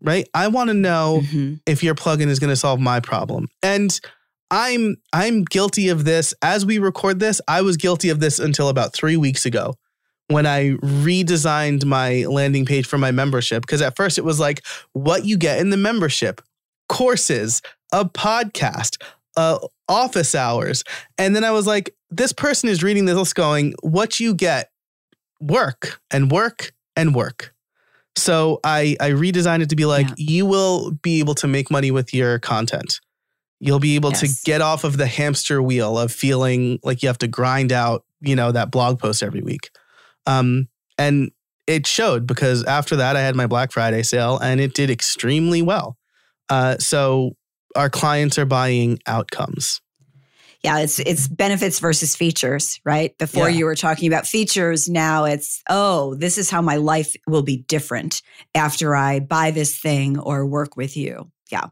[0.00, 0.28] Right?
[0.34, 1.60] I want to know Mhm.
[1.66, 3.48] if your plugin is going to solve my problem.
[3.62, 3.98] And
[4.50, 7.40] I'm I'm guilty of this as we record this.
[7.48, 9.74] I was guilty of this until about 3 weeks ago
[10.28, 14.64] when I redesigned my landing page for my membership because at first it was like
[14.92, 16.42] what you get in the membership,
[16.88, 17.62] courses,
[17.92, 18.98] a podcast,
[19.36, 20.84] uh office hours.
[21.18, 24.70] And then I was like this person is reading this going what you get
[25.40, 27.54] work and work and work.
[28.16, 30.14] So I I redesigned it to be like Yeah.
[30.18, 33.00] you will be able to make money with your content.
[33.60, 37.18] You'll be able to get off of the hamster wheel of feeling like you have
[37.18, 39.70] to grind out, you know, that blog post every week.
[40.26, 41.30] Um and
[41.66, 45.62] it showed because after that I had my Black Friday sale and it did extremely
[45.62, 45.96] well.
[46.48, 47.32] Uh so
[47.74, 49.80] our clients are buying outcomes.
[50.64, 53.16] Yeah, it's it's benefits versus features, right?
[53.18, 53.56] Before Yeah.
[53.56, 57.58] you were talking about features, now it's oh, this is how my life will be
[57.58, 58.22] different
[58.54, 61.30] after I buy this thing or work with you.
[61.50, 61.66] Yeah.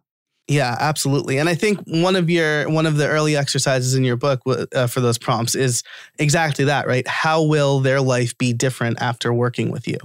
[0.47, 1.39] Yeah, absolutely.
[1.39, 4.87] And I think one of your one of the early exercises in your book uh,
[4.87, 5.83] for those prompts is
[6.19, 7.09] exactly that, right?
[7.09, 9.97] How will their life be different after working with you?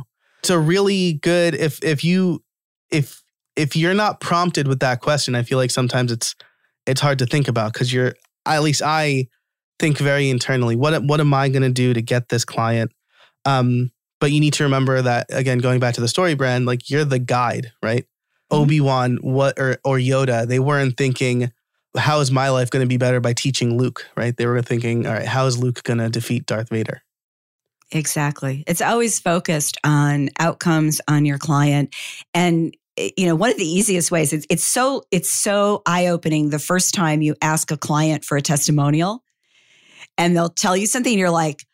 [0.43, 2.41] So really good if if you
[2.89, 3.21] if
[3.57, 6.35] if you're not prompted with that question, I feel like sometimes it's
[6.85, 8.13] it's hard to think about because you're
[8.55, 9.27] at least I
[9.79, 10.75] think very internally.
[10.75, 12.91] What what am I going to do to get this client?
[13.45, 16.89] Um, but you need to remember that again, going back to the story brand, like
[16.89, 18.03] you're the guide, right?
[18.51, 18.57] Mhm.
[18.57, 21.51] Obi Wan, what or or Yoda, they weren't thinking,
[21.97, 24.35] how is my life going to be better by teaching Luke, right?
[24.35, 27.01] They were thinking, all right, how is Luke going to defeat Darth Vader?
[27.91, 28.63] Exactly.
[28.67, 31.95] It's always focused on outcomes on your client.
[32.33, 36.49] And Eh, you know, one of the easiest ways it's it's so it's so eye-opening
[36.49, 39.23] the first time you ask a client for a testimonial
[40.17, 41.65] and they'll tell you something and you're like,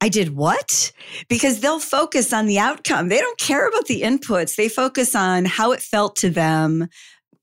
[0.00, 0.92] I did what?
[1.28, 3.08] Because they'll focus on the outcome.
[3.08, 4.56] They don't care about the inputs.
[4.56, 6.88] They focus on how it felt to them,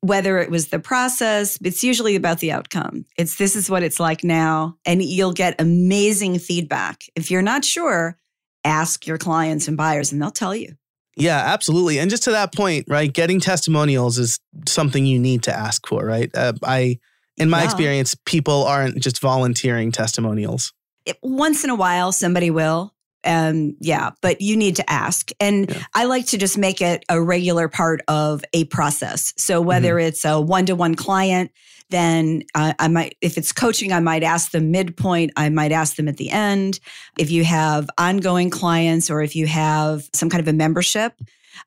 [0.02, 1.58] whether it was the process.
[1.64, 3.06] It's usually about the outcome.
[3.18, 4.76] It's this is what it's like now.
[4.86, 7.04] And you'll get amazing feedback.
[7.16, 8.18] If you're not sure,
[8.66, 10.76] ask your clients and buyers and they'll tell you.
[11.20, 12.00] Yeah, absolutely.
[12.00, 13.12] And just to that point, right?
[13.12, 16.32] Getting testimonials is something you need to ask for, right?
[16.34, 16.98] Uh, I,
[17.38, 17.66] in my Yeah.
[17.66, 20.74] experience, people aren't just volunteering testimonials.
[21.06, 22.94] It- once in a while, somebody will.
[23.26, 25.32] Um, yeah, but you need to ask.
[25.42, 25.84] And Yeah.
[25.94, 29.34] I like to just make it a regular part of a process.
[29.38, 31.52] So whether it's a one to one client,
[31.90, 35.32] then uh, I might, if it's coaching, I might ask them midpoint.
[35.36, 36.80] I might ask them at the end.
[37.18, 41.14] If you have ongoing clients or if you have some kind of a membership,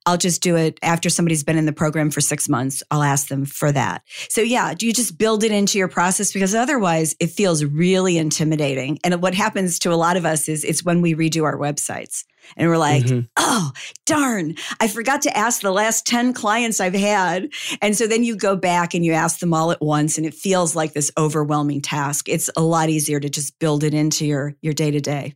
[0.06, 2.82] I'll just do it after somebody's been in the program for six months.
[2.90, 4.02] I'll ask them for that.
[4.28, 6.32] So, yeah, do you just build it into your process?
[6.32, 8.98] Because otherwise, it feels really intimidating.
[9.04, 12.24] And what happens to a lot of us is it's when we redo our websites
[12.56, 13.28] and we're like, Mhm.
[13.36, 13.72] oh,
[14.06, 17.48] darn, I forgot to ask the last 10 clients I've had.
[17.80, 20.34] And so then you go back and you ask them all at once, and it
[20.34, 22.28] feels like this overwhelming task.
[22.28, 25.34] It's a lot easier to just build it into your your day to day.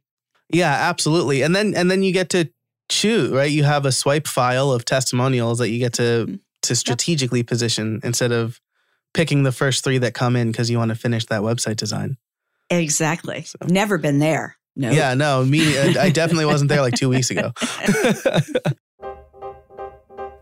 [0.52, 1.42] Yeah, absolutely.
[1.42, 2.48] And then and then you get to
[2.88, 3.50] choose, right?
[3.50, 6.40] You have a swipe file of testimonials that you get to Mhm.
[6.62, 8.60] to strategically position instead of
[9.14, 12.16] picking the first three that come in because you want to finish that website design.
[12.70, 13.42] Exactly.
[13.44, 14.56] So- Never been there.
[14.76, 14.90] No.
[14.90, 17.52] Yeah, no, me, I definitely wasn't there like two weeks ago.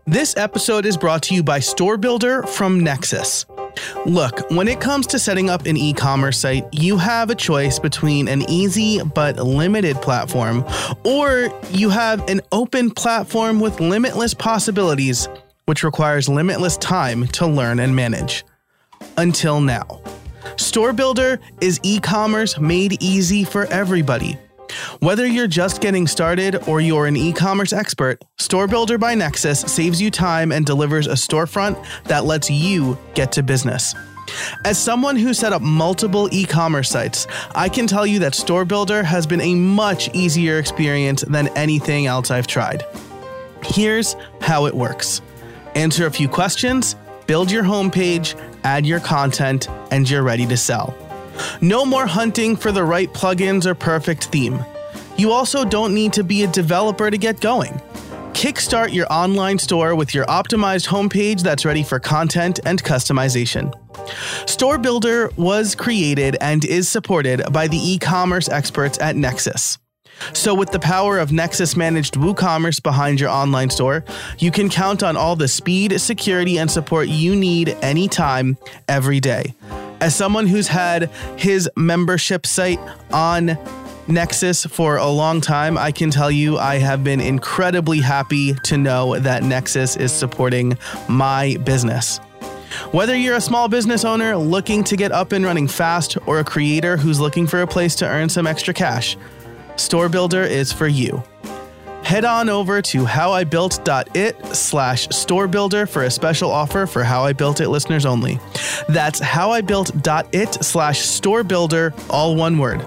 [0.05, 3.45] this episode is brought to you by Store Builder from Nexcess.
[4.05, 7.79] Look, when it comes to setting up an e commerce site, you have a choice
[7.79, 10.65] between an easy but limited platform,
[11.05, 15.29] or you have an open platform with limitless possibilities,
[15.65, 18.43] which requires limitless time to learn and manage.
[19.17, 20.01] Until now.
[20.57, 24.37] Store Builder is e commerce made easy for everybody.
[24.99, 29.67] Whether you're just getting started or you're an e commerce expert, Store Builder by Nexcess
[29.67, 33.93] saves you time and delivers a storefront that lets you get to business.
[34.63, 38.65] As someone who set up multiple e commerce sites, I can tell you that Store
[38.65, 42.83] Builder has been a much easier experience than anything else I've tried.
[43.63, 45.21] Here's how it works
[45.75, 46.95] answer a few questions,
[47.27, 50.95] build your homepage, add your content, and you're ready to sell.
[51.61, 54.63] No more hunting for the right plugins or perfect theme.
[55.17, 57.81] You also don't need to be a developer to get going.
[58.33, 63.73] Kickstart your online store with your optimized homepage that's ready for content and customization.
[64.47, 69.77] Store Builder was created and is supported by the e commerce experts at Nexcess.
[70.33, 74.03] So, with the power of Nexcess managed WooCommerce behind your online store,
[74.39, 79.53] you can count on all the speed, security, and support you need anytime, every day.
[80.01, 82.79] As someone who's had his membership site
[83.11, 83.57] on
[84.07, 88.77] Nexcess for a long time, I can tell you I have been incredibly happy to
[88.77, 90.77] know that Nexcess is supporting
[91.09, 92.19] my business.
[92.91, 96.43] Whether you're a small business owner looking to get up and running fast or a
[96.43, 99.17] creator who's looking for a place to earn some extra cash,
[99.75, 101.23] Store Builder is for you.
[102.05, 107.33] Head on over to howibuilt.it slash store builder for a special offer for How I
[107.33, 108.39] Built It listeners only.
[108.87, 112.85] That's howibuilt.it slash store builder, all one word.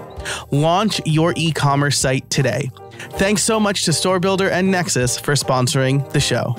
[0.51, 2.71] Launch your e commerce site today.
[3.17, 6.55] Thanks so much to Store Builder and Nexcess for sponsoring the show.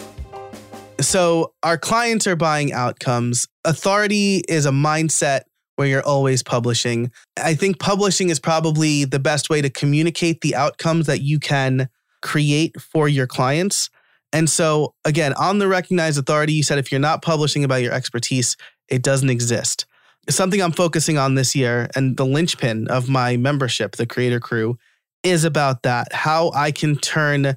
[1.01, 3.49] So, our clients are buying outcomes.
[3.65, 5.43] Authority is a mindset
[5.81, 7.11] where you're always publishing.
[7.43, 11.89] I think publishing is probably the best way to communicate the outcomes that you can
[12.21, 13.89] create for your clients.
[14.31, 17.95] And so, again, on the recognized authority, you said if you're not publishing about your
[17.95, 18.59] expertise,
[18.91, 19.87] it doesn't exist.
[20.29, 24.77] Something I'm focusing on this year and the linchpin of my membership, the Creator Crew,
[25.23, 27.55] is about that how I can turn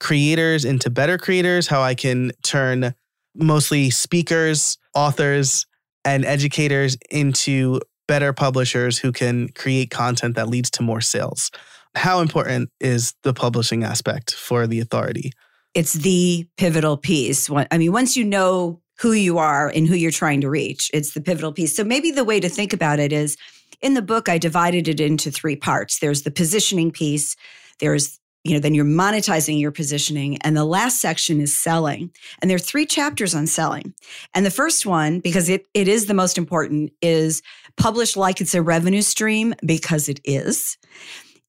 [0.00, 2.94] creators into better creators, how I can turn
[3.34, 5.66] mostly speakers, authors,
[6.06, 11.50] and educators into better publishers who can create content that leads to more sales
[11.96, 15.32] how important is the publishing aspect for the authority?
[15.74, 17.50] It's the pivotal piece.
[17.50, 21.12] I mean, once you know who you are and who you're trying to reach, it's
[21.12, 21.76] the pivotal piece.
[21.76, 23.36] So maybe the way to think about it is
[23.82, 27.36] in the book, I divided it into three parts there's the positioning piece,
[27.80, 30.38] there's you know, then you're monetizing your positioning.
[30.42, 32.10] And the last section is selling.
[32.40, 33.94] And there are three chapters on selling.
[34.34, 37.42] And the first one, because it, it is the most important, is
[37.76, 40.78] publish like it's a revenue stream because it is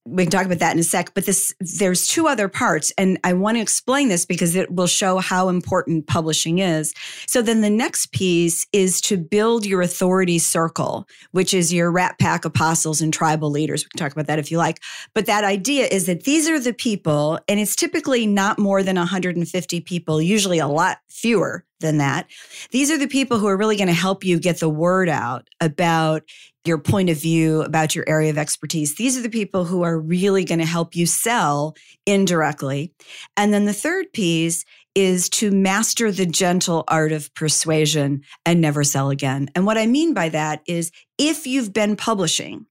[0.09, 3.19] we can talk about that in a sec but this there's two other parts and
[3.23, 6.93] i want to explain this because it will show how important publishing is.
[7.27, 12.17] So then the next piece is to build your authority circle which is your rat
[12.19, 13.83] pack apostles and tribal leaders.
[13.83, 14.81] We can talk about that if you like.
[15.13, 18.95] But that idea is that these are the people and it's typically not more than
[18.95, 22.27] 150 people usually a lot fewer than that.
[22.71, 25.47] These are the people who are really going to help you get the word out
[25.61, 26.23] about
[26.65, 28.95] your point of view, about your area of expertise.
[28.95, 32.93] These are the people who are really going to help you sell indirectly.
[33.37, 38.83] And then the third piece is to master the gentle art of persuasion and never
[38.83, 39.49] sell again.
[39.55, 42.65] And what I mean by that is if you've been publishing,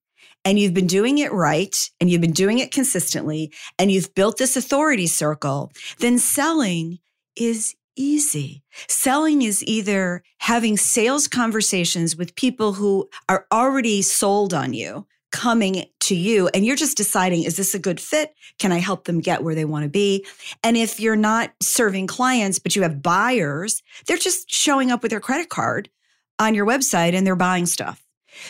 [0.45, 4.39] and you've been doing it right and you've been doing it consistently and you've built
[4.39, 7.01] this authority circle, then selling
[7.35, 8.63] is easy.
[8.89, 15.85] Selling is either having sales conversations with people who are already sold on you, coming
[16.01, 18.33] to you, and you're just deciding, is this a good fit?
[18.59, 20.25] Can I help them get where they want to be?
[20.63, 25.11] And if you're not serving clients, but you have buyers, they're just showing up with
[25.11, 25.91] their credit card
[26.39, 28.03] on your website and they're buying stuff.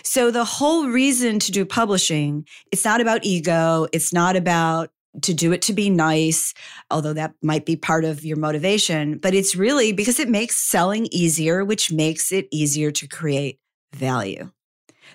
[0.03, 3.87] So the whole reason to do publishing, it's not about ego.
[3.93, 4.91] It's not about
[5.23, 6.55] to do it to be nice,
[6.91, 9.19] although that might be part of your motivation.
[9.19, 13.59] But it's really because it makes selling easier, which makes it easier to create
[13.95, 14.51] value.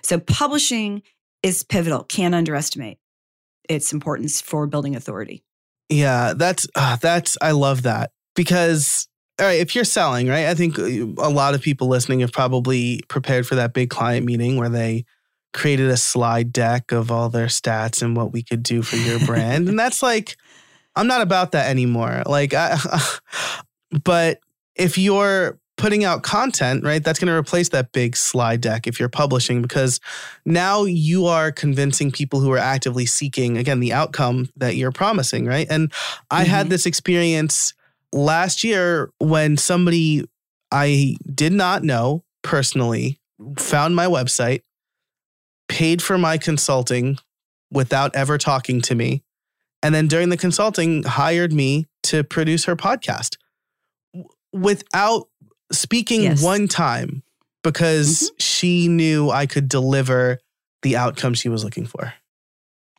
[0.02, 1.02] So publishing
[1.42, 2.98] is pivotal, can't underestimate
[3.68, 5.42] its importance for building authority.
[5.88, 10.46] Yeah, that's uh, that's I love that because all right, if you're selling, right?
[10.46, 10.84] I think uh,
[11.22, 15.04] a lot of people listening have probably prepared for that big client meeting where they
[15.52, 19.18] created a slide deck of all their stats and what we could do for your
[19.26, 19.68] brand.
[19.68, 20.36] and that's like,
[20.96, 22.22] I'm not about that anymore.
[22.26, 22.78] Like, I,
[24.04, 24.40] but
[24.74, 29.00] if you're putting out content, right, that's going to replace that big slide deck if
[29.00, 30.00] you're publishing because
[30.44, 35.46] now you are convincing people who are actively seeking, again, the outcome that you're promising,
[35.46, 35.66] right?
[35.70, 35.92] And
[36.30, 36.50] I mm-hmm.
[36.50, 37.74] had this experience
[38.12, 40.24] last year when somebody
[40.70, 43.18] I did not know personally
[43.58, 44.62] found my website
[45.72, 47.16] paid for my consulting
[47.70, 49.22] without ever talking to me.
[49.82, 53.38] And then during the consulting, hired me to produce her podcast
[54.52, 55.28] without
[55.72, 56.42] speaking yes.
[56.42, 57.22] one time
[57.64, 58.34] because mm-hmm.
[58.38, 60.40] she knew I could deliver
[60.82, 62.12] the outcome she was looking for.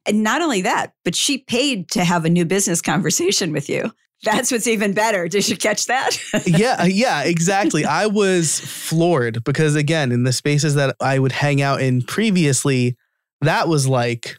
[0.08, 3.94] And not only that, but she paid to have a new business conversation with you.
[4.24, 5.28] That's what's even better.
[5.28, 6.18] Did you catch that?
[6.46, 7.86] yeah, yeah, exactly.
[7.86, 12.96] I was floored because again, in the spaces that I would hang out in previously,
[13.42, 14.38] that was like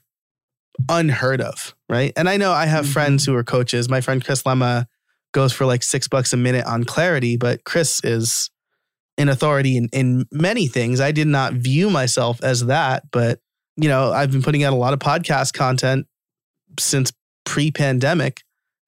[0.89, 2.13] unheard of, right?
[2.17, 2.93] And I know I have mm-hmm.
[2.93, 3.89] friends who are coaches.
[3.89, 4.87] My friend Chris Lema
[5.33, 8.51] goes for like six bucks a minute on clarity, but Chris is
[9.19, 11.01] an authority in, in many things.
[11.01, 13.41] I did not view myself as that, but
[13.77, 16.07] you know, I've been putting out a lot of podcast content
[16.79, 17.13] since
[17.45, 18.44] pre-pandemic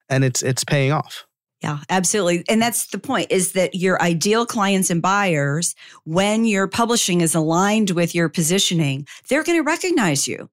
[0.09, 1.25] and it's it's paying off.
[1.61, 2.43] Yeah, absolutely.
[2.47, 7.33] And that's the point is that your ideal clients and buyers, when your publishing is
[7.33, 10.49] aligned with your positioning, they're going to recognize you.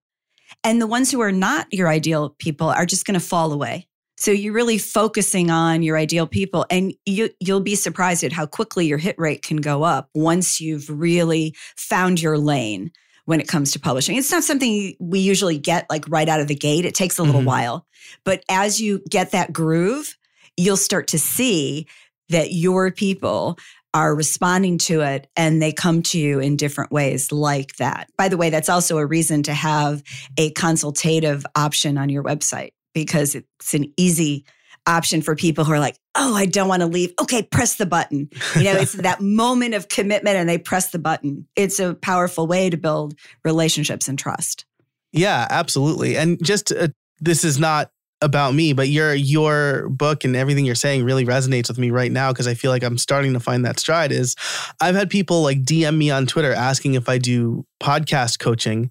[0.63, 3.87] And the ones who are not your ideal people are just going to fall away.
[4.17, 8.47] So you're really focusing on your ideal people and you you'll be surprised at how
[8.47, 12.93] quickly your hit rate can go up once you've really found your lane
[13.25, 14.17] when it comes to publishing.
[14.17, 16.85] It's not something we usually get like right out of the gate.
[16.85, 17.49] It takes a little mm-hmm.
[17.49, 17.87] while.
[18.25, 20.17] But as you get that groove,
[20.57, 21.87] you'll start to see
[22.29, 23.59] that your people
[23.93, 28.09] are responding to it and they come to you in different ways like that.
[28.19, 30.03] By the way, that's also a reason to have
[30.37, 34.45] a consultative option on your website because it's an easy
[34.87, 37.13] option for people who are like, oh, I don't want to leave.
[37.21, 38.29] Okay, press the button.
[38.57, 41.47] You know, it's that moment of commitment and they press the button.
[41.57, 43.15] It's a powerful way to build
[43.45, 44.65] relationships and trust.
[45.13, 46.17] Yeah, absolutely.
[46.17, 46.89] And just uh,
[47.21, 51.69] this is not about me, but your your book and everything you're saying really resonates
[51.69, 54.35] with me right now because I feel like I'm starting to find that stride is
[54.81, 58.91] I've had people like DM me on Twitter asking if I do podcast coaching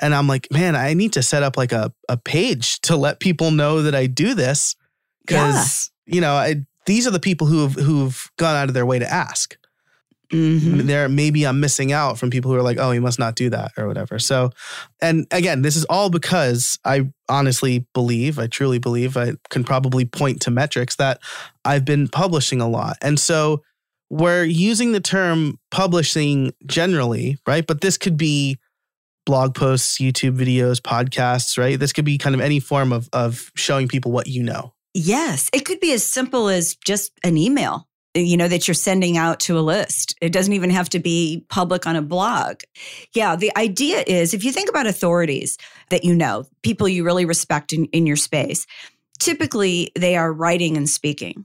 [0.00, 3.20] and I'm like, man, I need to set up like a, a page to let
[3.20, 4.74] people know that I do this
[5.30, 6.14] because yeah.
[6.14, 6.56] you know I,
[6.86, 9.56] these are the people who've who've gone out of their way to ask.
[10.32, 10.86] Mm-hmm.
[10.86, 13.50] There, maybe I'm missing out from people who are like, "Oh, you must not do
[13.50, 14.20] that" or whatever.
[14.20, 14.50] So,
[15.02, 20.04] and again, this is all because I honestly believe, I truly believe, I can probably
[20.04, 21.20] point to metrics that
[21.64, 23.62] I've been publishing a lot, and so
[24.08, 27.66] we're using the term publishing generally, right?
[27.66, 28.58] But this could be
[29.26, 31.78] blog posts, YouTube videos, podcasts, right?
[31.78, 34.74] This could be kind of any form of of showing people what you know.
[34.94, 37.86] Yes, it could be as simple as just an email,
[38.16, 40.16] uh, you know, that you're sending out to a list.
[40.20, 42.62] It doesn't even have to be public on a blog.
[43.14, 45.58] Yeah, the idea is if you think about authorities
[45.90, 48.66] that you know, people you really respect in, in your space,
[49.20, 51.44] typically they are writing and speaking.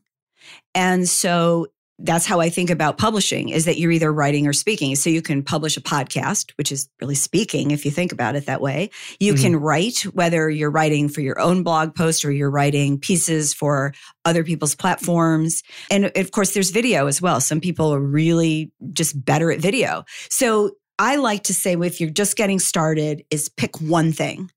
[0.74, 1.68] And so
[2.00, 4.96] that's how I think about publishing is that you're either writing or speaking.
[4.96, 8.48] So you can publish a podcast, which is really speaking if you think about it
[8.48, 8.90] that way.
[9.20, 9.42] You mm-hmm.
[9.42, 13.94] can write, whether you're writing for your own blog post or you're writing pieces for
[14.26, 15.64] other people's platforms.
[15.90, 17.40] And of course, there's video as well.
[17.40, 20.04] Some people are really just better at video.
[20.30, 24.50] So I like to say, if you're just getting started, is pick one thing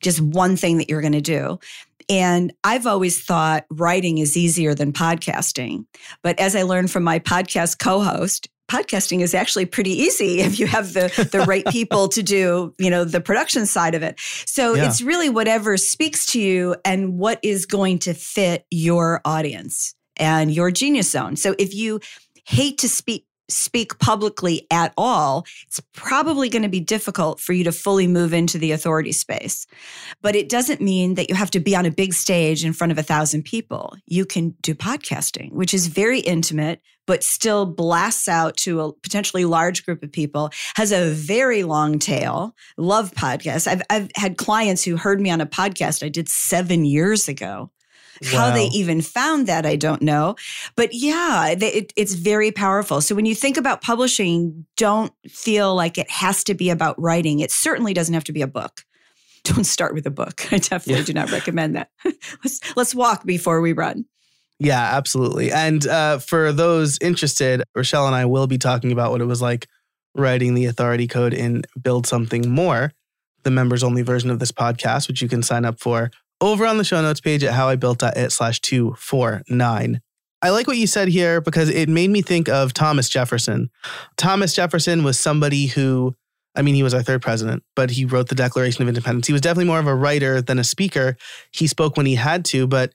[0.00, 1.58] just one thing that you're going to do.
[2.10, 5.86] And I've always thought writing is easier than podcasting.
[6.22, 10.58] But as I learned from my podcast co host, podcasting is actually pretty easy if
[10.58, 14.14] you have the the right people to do you know the production side of it
[14.46, 14.86] so yeah.
[14.86, 20.54] it's really whatever speaks to you and what is going to fit your audience and
[20.54, 21.98] your genius zone so if you
[22.46, 27.64] hate to speak speak publicly at all, it's probably going to be difficult for you
[27.64, 29.66] to fully move into the authority space.
[30.22, 32.92] But it doesn't mean that you have to be on a big stage in front
[32.92, 33.94] of a thousand people.
[34.06, 39.44] You can do podcasting, which is very intimate, but still blasts out to a potentially
[39.44, 42.54] large group of people, has a very long tail.
[42.76, 43.66] Love podcasts.
[43.66, 47.70] I've, I've had clients who heard me on a podcast I did seven years ago
[48.24, 50.36] how they even found that, I don't know.
[50.76, 53.00] But yeah, it, it's very powerful.
[53.00, 57.40] So when you think about publishing, don't feel like it has to be about writing.
[57.40, 58.84] It certainly doesn't have to be a book.
[59.44, 60.52] Don't start with a book.
[60.52, 61.06] I definitely yeah.
[61.06, 61.88] do not recommend that.
[62.04, 64.04] let's let's walk before we run.
[64.58, 65.50] Yeah, absolutely.
[65.50, 69.40] And uh, for those interested, Rochelle and I will be talking about what it was
[69.40, 69.66] like
[70.14, 72.92] writing the authority code in Build Something More,
[73.44, 76.10] the members only version of this podcast, which you can sign up for
[76.40, 80.00] over on the show notes page at howibuilt.it slash 249.
[80.42, 83.70] I like what you said here because it made me think of Thomas Jefferson.
[84.16, 86.14] Thomas Jefferson was somebody who,
[86.56, 89.26] I mean, he was our third president, but he wrote the Declaration of Independence.
[89.26, 91.16] He was definitely more of a writer than a speaker.
[91.52, 92.94] He spoke when he had to, but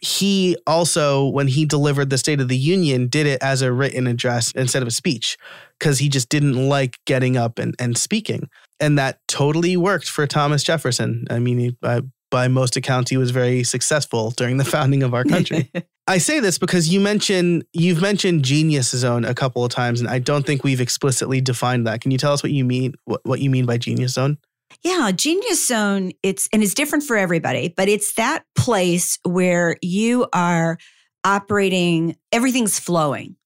[0.00, 4.06] he also, when he delivered the State of the Union, did it as a written
[4.06, 5.36] address instead of a speech
[5.80, 8.48] because he just didn't like getting up and, and speaking.
[8.80, 11.24] and that totally worked for Thomas Jefferson.
[11.30, 12.02] I mean, by,
[12.34, 15.70] by most accounts, he was very successful during the founding of our country.
[16.08, 20.10] I say this because you mentioned you've mentioned genius zone a couple of times, and
[20.10, 22.00] I don't think we've explicitly defined that.
[22.00, 22.94] Can you tell us what you mean?
[23.04, 24.38] What, what you mean by genius zone?
[24.82, 26.10] Yeah, genius zone.
[26.24, 30.76] It's and it's different for everybody, but it's that place where you are
[31.22, 32.16] operating.
[32.32, 33.36] Everything's flowing.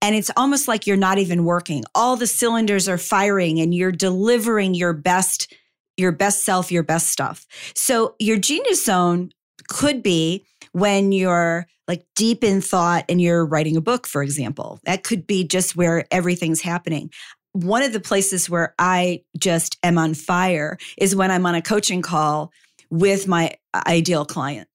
[0.00, 1.82] And it's almost like you're not even working.
[1.96, 5.52] All the cylinders are firing and you're delivering your best,
[6.00, 7.46] your best self, your best stuff.
[7.74, 9.30] So your genius zone
[9.68, 14.80] could be when you're like deep in thought and you're writing a book, for example.
[14.84, 17.10] That could be just where everything's happening.
[17.52, 21.62] One of the places where I just am on fire is when I'm on a
[21.62, 22.52] coaching call
[22.90, 24.68] with my uh, ideal client,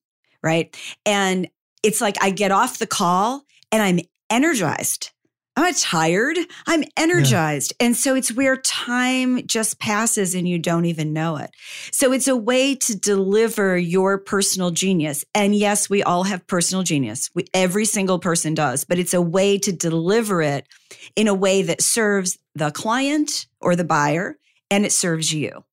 [0.43, 0.75] right?
[1.05, 1.47] And
[1.83, 3.99] it's like I get off the call and I'm
[4.29, 5.11] energized.
[5.55, 6.37] I'm not tired.
[6.67, 7.73] I'm energized.
[7.79, 7.87] Yeah.
[7.87, 11.51] And so it's where time just passes and you don't even know it.
[11.91, 15.23] So it's a way to deliver your personal genius.
[15.33, 17.29] And yes, we all have personal genius.
[17.33, 20.67] We, every single person does, but it's a way to deliver it
[21.15, 24.37] in a way that serves the client or the buyer
[24.69, 25.63] and it serves you.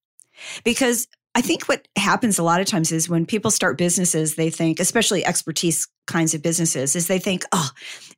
[0.64, 4.50] Because I think what happens a lot of times is when people start businesses, they
[4.50, 7.70] think, especially expertise kinds of businesses, is they think, oh,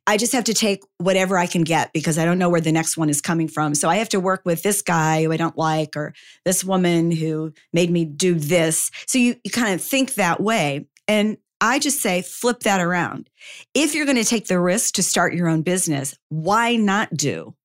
[0.05, 2.73] I just have to take whatever I can get because I don't know where the
[2.73, 3.73] next one is coming from.
[3.73, 6.13] So I have to work with this guy who I don't like or
[6.43, 8.91] this woman who made me do this.
[9.07, 10.87] So you, you kind of think that way.
[11.07, 13.29] And I just say flip that around.
[13.73, 17.55] If you're going to take the risk to start your own business, why not do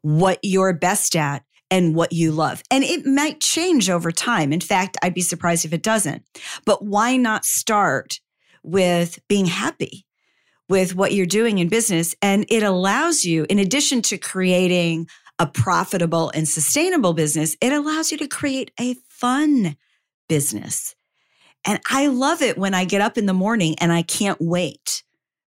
[0.00, 2.62] what you're best at and what you love.
[2.70, 4.52] And it might change over time.
[4.52, 6.22] In fact, I'd be surprised if it doesn't.
[6.64, 8.20] But why not start
[8.62, 10.06] with being happy
[10.68, 12.14] with what you're doing in business?
[12.22, 15.08] And it allows you, in addition to creating
[15.38, 19.76] a profitable and sustainable business, it allows you to create a fun
[20.28, 20.94] business.
[21.64, 25.02] And I love it when I get up in the morning and I can't wait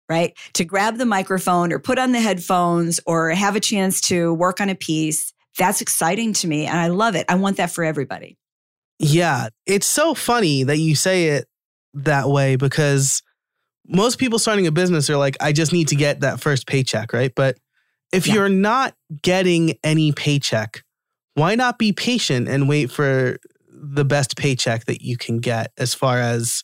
[0.09, 0.39] right?
[0.55, 4.61] To grab the microphone or put on the headphones or have a chance to work
[4.61, 7.27] on a piece that's exciting to me and I love it.
[7.29, 8.37] I want that for everybody.
[8.99, 11.47] Yeah, it's so funny that you say it
[11.95, 13.23] that way because
[13.87, 17.13] most people starting a business are like, I just need to get that first paycheck,
[17.13, 17.33] right?
[17.35, 17.57] But
[18.13, 18.35] if yeah.
[18.35, 20.83] you're not getting any paycheck,
[21.35, 23.39] why not be patient and wait for
[23.69, 26.63] the best paycheck that you can get as far as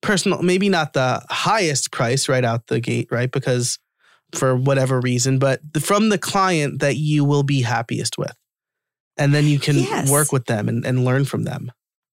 [0.00, 3.30] personal, maybe not the highest price right out the gate, right?
[3.30, 3.78] Because
[4.34, 8.34] for whatever reason, but from the client that you will be happiest with.
[9.16, 10.10] And then you can yes.
[10.10, 11.72] work with them and, and learn from them.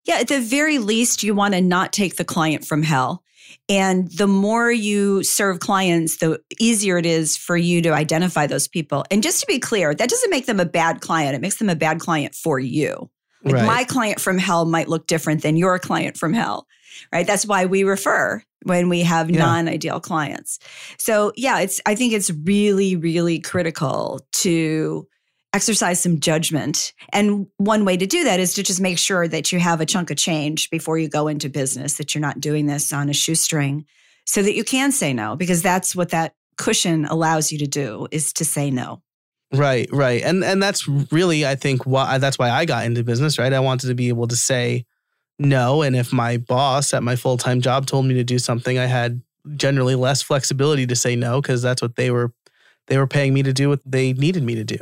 [0.06, 3.24] Yeah, at the very least, you want to not take the client from hell.
[3.70, 8.68] And the more you serve clients, the easier it is for you to identify those
[8.68, 9.06] people.
[9.12, 11.36] And just to be clear, that doesn't make them a bad client.
[11.36, 13.10] It makes them a bad client for you.
[13.44, 13.66] Like right.
[13.66, 16.68] my client from hell might look different than your client from hell,
[17.14, 17.28] right?
[17.28, 19.40] That's why we refer when we have yeah.
[19.40, 20.60] non-ideal clients.
[20.98, 25.08] So yeah, it's I think it's really really critical to
[25.54, 26.94] exercise some judgment.
[27.14, 29.86] And one way to do that is to just make sure that you have a
[29.86, 33.14] chunk of change before you go into business that you're not doing this on a
[33.14, 33.86] shoestring
[34.26, 38.08] so that you can say no because that's what that cushion allows you to do
[38.12, 39.02] is to say no.
[39.54, 40.22] Right, right.
[40.24, 43.54] And and that's really I think why that's why I got into business, right?
[43.54, 44.86] I wanted to be able to say
[45.40, 45.82] no.
[45.82, 48.86] And if my boss at my full time job told me to do something, I
[48.86, 49.22] had
[49.56, 52.34] generally less flexibility to say no because that's what they were
[52.88, 54.78] they were paying me to do what they needed me to do.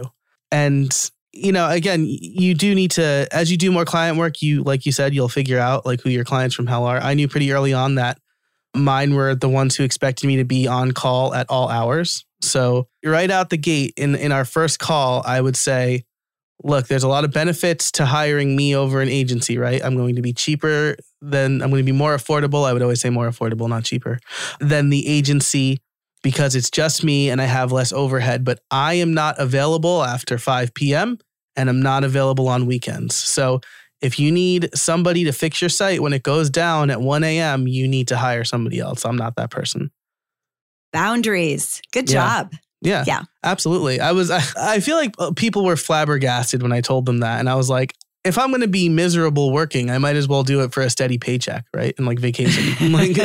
[0.52, 0.92] And
[1.34, 4.86] you know, again, you do need to as you do more client work, you like
[4.86, 6.98] you said, you'll figure out like who your clients from hell are.
[6.98, 8.20] I knew pretty early on that
[8.76, 12.26] mine were the ones who expected me to be on call at all hours.
[12.42, 16.06] So right out the gate in in our first call, I would say,
[16.66, 19.84] look, there's a lot of benefits to hiring me over an agency, right?
[19.86, 22.66] I'm going to be cheaper than, I'm going to be more affordable.
[22.66, 24.20] I would always say more affordable, not cheaper
[24.60, 25.78] than the agency
[26.24, 28.44] because it's just me and I have less overhead.
[28.44, 31.20] But I am not available after 5 p.m.
[31.56, 33.14] and I'm not available on weekends.
[33.14, 33.62] So
[34.02, 37.68] if you need somebody to fix your site when it goes down at 1 a.m.,
[37.68, 39.06] you need to hire somebody else.
[39.06, 39.92] I'm not that person.
[40.92, 41.80] Boundaries.
[41.92, 42.44] Good yeah.
[42.44, 42.54] job.
[42.82, 43.04] Yeah.
[43.08, 43.24] Yeah.
[43.44, 44.00] Absolutely.
[44.00, 47.40] I was, I, I feel like uh, people were flabbergasted when I told them that.
[47.40, 50.44] And I was like, if I'm going to be miserable working, I might as well
[50.44, 51.94] do it for a steady paycheck, right?
[51.98, 52.92] And like vacation.
[52.92, 53.16] like,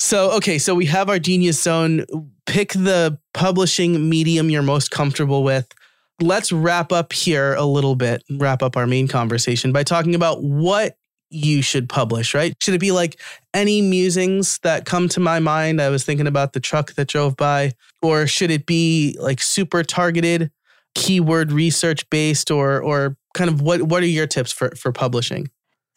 [0.00, 0.58] so, okay.
[0.58, 2.04] So we have our genius zone.
[2.46, 5.72] Pick the publishing medium you're most comfortable with.
[6.20, 10.42] Let's wrap up here a little bit, wrap up our main conversation by talking about
[10.42, 10.96] what
[11.30, 12.54] you should publish, right?
[12.60, 13.20] Should it be like
[13.52, 15.80] any musings that come to my mind?
[15.80, 17.72] I was thinking about the truck that drove by.
[18.02, 20.50] Or should it be like super targeted,
[20.94, 25.50] keyword research based, or or kind of what what are your tips for for publishing?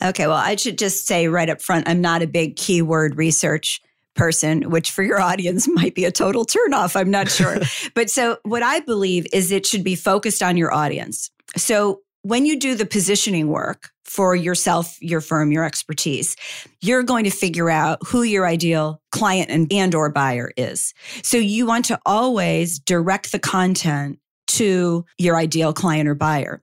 [0.04, 3.82] Okay, well, I should just say right up front, I'm not a big keyword research
[4.16, 6.96] person, which for your audience might be a total turnoff.
[6.96, 7.58] I'm not sure.
[7.94, 11.32] but so what I believe is it should be focused on your audience.
[11.58, 16.36] So when you do the positioning work for yourself, your firm, your expertise,
[16.80, 20.94] you're going to figure out who your ideal client and, and or buyer is.
[21.24, 26.62] So you want to always direct the content to your ideal client or buyer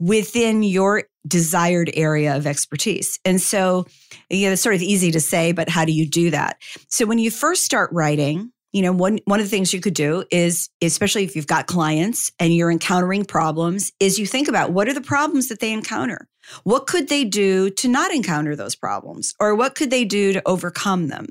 [0.00, 3.20] within your desired area of expertise.
[3.24, 3.86] And so,
[4.28, 6.60] you know, it's sort of easy to say, but how do you do that?
[6.88, 9.94] So when you first start writing, you know, one one of the things you could
[9.94, 14.72] do is, especially if you've got clients and you're encountering problems, is you think about
[14.72, 16.26] what are the problems that they encounter?
[16.64, 19.32] What could they do to not encounter those problems?
[19.38, 21.26] Or what could they do to overcome them?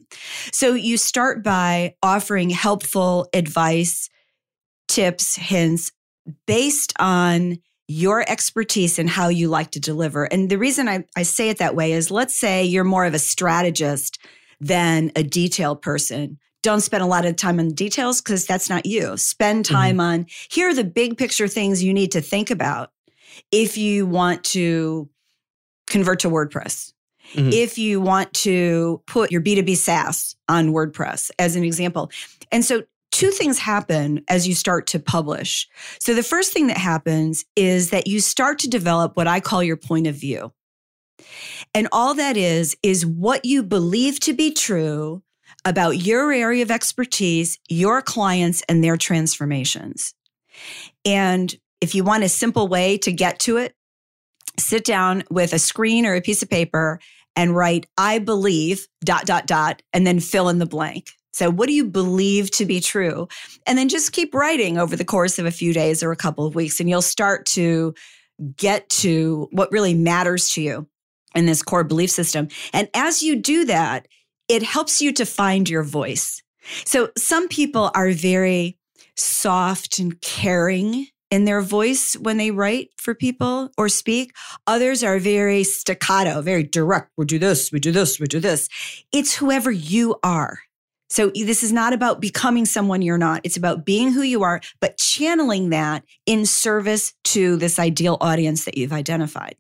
[0.54, 4.10] So you start by offering helpful advice,
[4.88, 5.92] tips, hints
[6.48, 7.58] based on
[7.90, 10.24] your expertise and how you like to deliver.
[10.24, 13.14] And the reason I, I say it that way is let's say you're more of
[13.14, 14.18] a strategist
[14.62, 16.40] than a detail person.
[16.64, 19.16] Don't spend a lot of time on details because that's not you.
[19.18, 19.76] Spend mm-hmm.
[19.76, 20.00] time mm-hmm.
[20.00, 22.92] on here are the big picture things you need to think about
[23.52, 25.08] if you want to
[25.88, 26.94] convert to WordPress.
[27.34, 27.50] Mm-hmm.
[27.52, 32.12] If you want to put your B2B SaaS on WordPress, as an example.
[32.52, 32.84] And so
[33.14, 35.70] two things happen as you start to publish.
[36.00, 39.64] So, the first thing that happens is that you start to develop what I call
[39.64, 40.52] your point of view.
[41.74, 45.24] And all that is, is what you believe to be true
[45.66, 50.14] about your area of expertise, your clients, and their transformations.
[51.06, 53.76] And if you want a simple way to get to it,
[54.58, 57.00] sit down with a screen or a piece of paper
[57.36, 61.12] and write, I believe, dot, dot, dot, and then fill in the blank.
[61.32, 63.28] So, what do you believe to be true?
[63.66, 66.46] And then just keep writing over the course of a few days or a couple
[66.46, 67.96] of weeks, and you'll start to
[68.56, 70.88] get to what really matters to you
[71.34, 72.50] in this core belief system.
[72.72, 74.08] And as you do that,
[74.48, 76.42] it helps you to find your voice.
[76.86, 78.78] So, some people are very
[79.16, 84.34] soft and caring in their voice when they write for people or speak.
[84.68, 87.10] Others are very staccato, very direct.
[87.18, 88.70] We do this, we do this, we do this.
[89.12, 90.60] It's whoever you are.
[91.10, 93.42] So this is not about becoming someone you're not.
[93.44, 98.66] It's about being who you are, but channeling that in service to this ideal audience
[98.66, 99.56] that you've identified.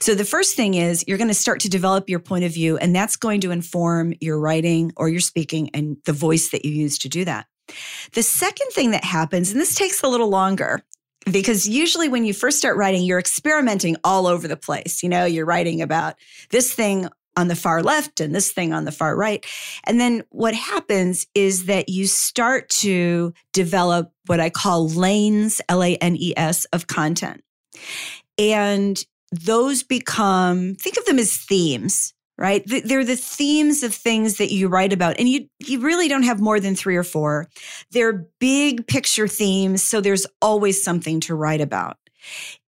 [0.00, 2.76] So the first thing is you're going to start to develop your point of view,
[2.76, 6.72] and that's going to inform your writing or your speaking and the voice that you
[6.72, 7.46] use to do that.
[8.12, 10.82] The second thing that happens, and this takes a little longer,
[11.30, 15.02] because usually when you first start writing, you're experimenting all over the place.
[15.02, 16.14] You know, you're writing about
[16.50, 19.44] this thing on the far left and this thing on the far right.
[19.84, 25.82] And then what happens is that you start to develop what I call lanes, L
[25.82, 27.42] A N E S, of content.
[28.38, 34.52] And those become, think of them as themes right they're the themes of things that
[34.52, 37.48] you write about and you you really don't have more than 3 or 4
[37.92, 41.96] they're big picture themes so there's always something to write about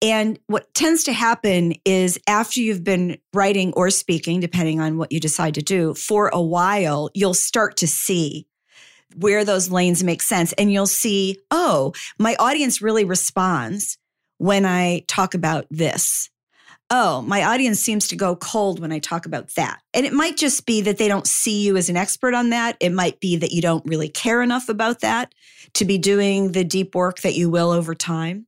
[0.03, 5.13] and what tends to happen is after you've been writing or speaking, depending on what
[5.13, 8.47] you decide to do, for a while, you'll start to see
[9.17, 10.53] where those lanes make sense.
[10.55, 13.99] And you'll see, oh, my audience really responds
[14.39, 16.29] when I talk about this.
[16.89, 19.81] Oh, my audience seems to go cold when I talk about that.
[19.93, 22.77] And it might just be that they don't see you as an expert on that.
[22.79, 25.35] It might be that you don't really care enough about that
[25.75, 28.47] to be doing the deep work that you will over time.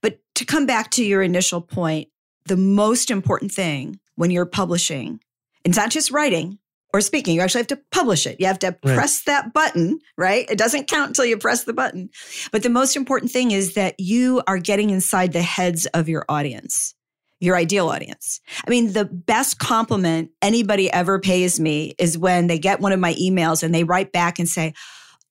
[0.00, 2.08] But to come back to your initial point,
[2.46, 5.20] the most important thing when you're publishing,
[5.62, 6.58] it's not just writing
[6.94, 8.40] or speaking, you actually have to publish it.
[8.40, 8.94] You have to right.
[8.94, 10.46] press that button, right?
[10.48, 12.08] It doesn't count until you press the button.
[12.50, 16.24] But the most important thing is that you are getting inside the heads of your
[16.30, 16.94] audience
[17.40, 18.40] your ideal audience.
[18.66, 23.00] I mean, the best compliment anybody ever pays me is when they get one of
[23.00, 24.74] my emails and they write back and say,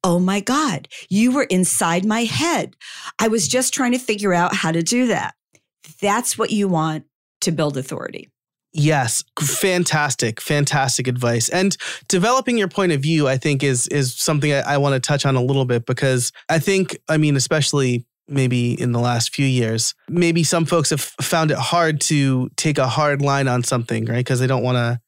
[0.03, 2.75] Oh my God, you were inside my head.
[3.19, 5.33] I was just trying to figure out how to do that.
[5.99, 7.05] That's what you want
[7.41, 8.29] to build authority.
[8.73, 11.49] Yes, fantastic, fantastic advice.
[11.49, 11.75] And
[12.07, 15.25] developing your point of view, I think, is is something I, I want to touch
[15.25, 19.45] on a little bit because I think, I mean, especially maybe in the last few
[19.45, 24.05] years, maybe some folks have found it hard to take a hard line on something,
[24.05, 24.17] right?
[24.17, 24.99] Because they don't want to,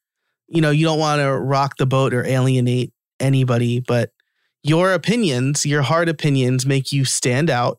[0.48, 4.10] you know, you don't want to rock the boat or alienate anybody, but
[4.62, 7.78] your opinions, your hard opinions make you stand out.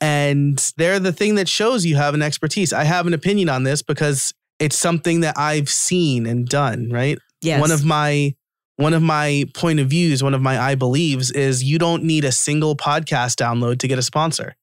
[0.00, 2.72] And they're the thing that shows you have an expertise.
[2.72, 7.18] I have an opinion on this because it's something that I've seen and done, right?
[7.40, 7.60] Yes.
[7.60, 8.34] One of my
[8.76, 12.24] one of my point of views, one of my I believes is you don't need
[12.24, 14.56] a single podcast download to get a sponsor.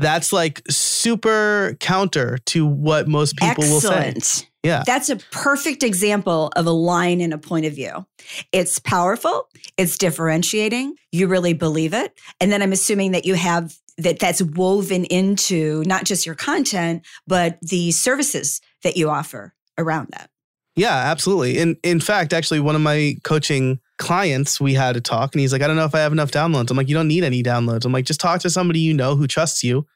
[0.00, 4.14] That's like super counter to what most people Excellent.
[4.14, 4.46] will say.
[4.62, 4.82] Yeah.
[4.84, 8.04] That's a perfect example of a line and a point of view.
[8.52, 12.18] It's powerful, it's differentiating, you really believe it.
[12.40, 17.06] And then I'm assuming that you have that that's woven into not just your content,
[17.26, 20.28] but the services that you offer around that.
[20.74, 21.58] Yeah, absolutely.
[21.58, 25.52] In in fact, actually one of my coaching clients, we had a talk and he's
[25.52, 26.70] like, I don't know if I have enough downloads.
[26.70, 27.84] I'm like, you don't need any downloads.
[27.84, 29.86] I'm like, just talk to somebody you know who trusts you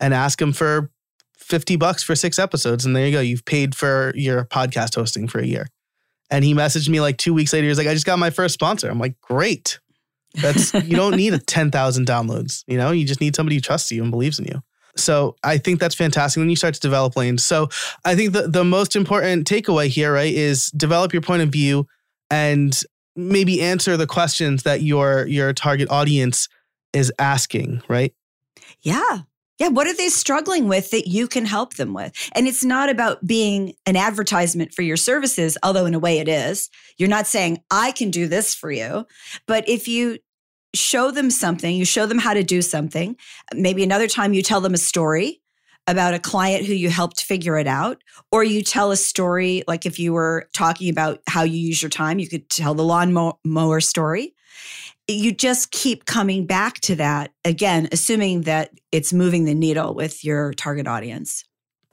[0.00, 0.90] and ask them for
[1.38, 2.84] 50 bucks for six episodes.
[2.84, 3.20] And there you go.
[3.20, 5.68] You've paid for your podcast hosting for a year.
[6.30, 7.68] And he messaged me like two weeks later.
[7.68, 8.90] He's like, I just got my first sponsor.
[8.90, 9.78] I'm like, great.
[10.34, 12.64] That's you don't need a 10,000 downloads.
[12.66, 14.62] You know, you just need somebody who trusts you and believes in you.
[14.96, 17.44] So I think that's fantastic when you start to develop lanes.
[17.44, 17.68] So
[18.04, 21.86] I think the, the most important takeaway here, right, is develop your point of view
[22.30, 22.82] and
[23.16, 26.48] maybe answer the questions that your your target audience
[26.92, 28.14] is asking, right?
[28.82, 29.20] Yeah.
[29.58, 29.68] Yeah.
[29.68, 32.12] What are they struggling with that you can help them with?
[32.34, 36.28] And it's not about being an advertisement for your services, although in a way it
[36.28, 36.68] is.
[36.98, 39.06] You're not saying, I can do this for you.
[39.46, 40.18] But if you
[40.74, 43.16] show them something, you show them how to do something,
[43.54, 45.40] maybe another time you tell them a story
[45.86, 49.86] about a client who you helped figure it out, or you tell a story like
[49.86, 53.34] if you were talking about how you use your time, you could tell the lawn
[53.44, 54.34] mower story
[55.08, 60.24] you just keep coming back to that again, assuming that it's moving the needle with
[60.24, 61.44] your target audience.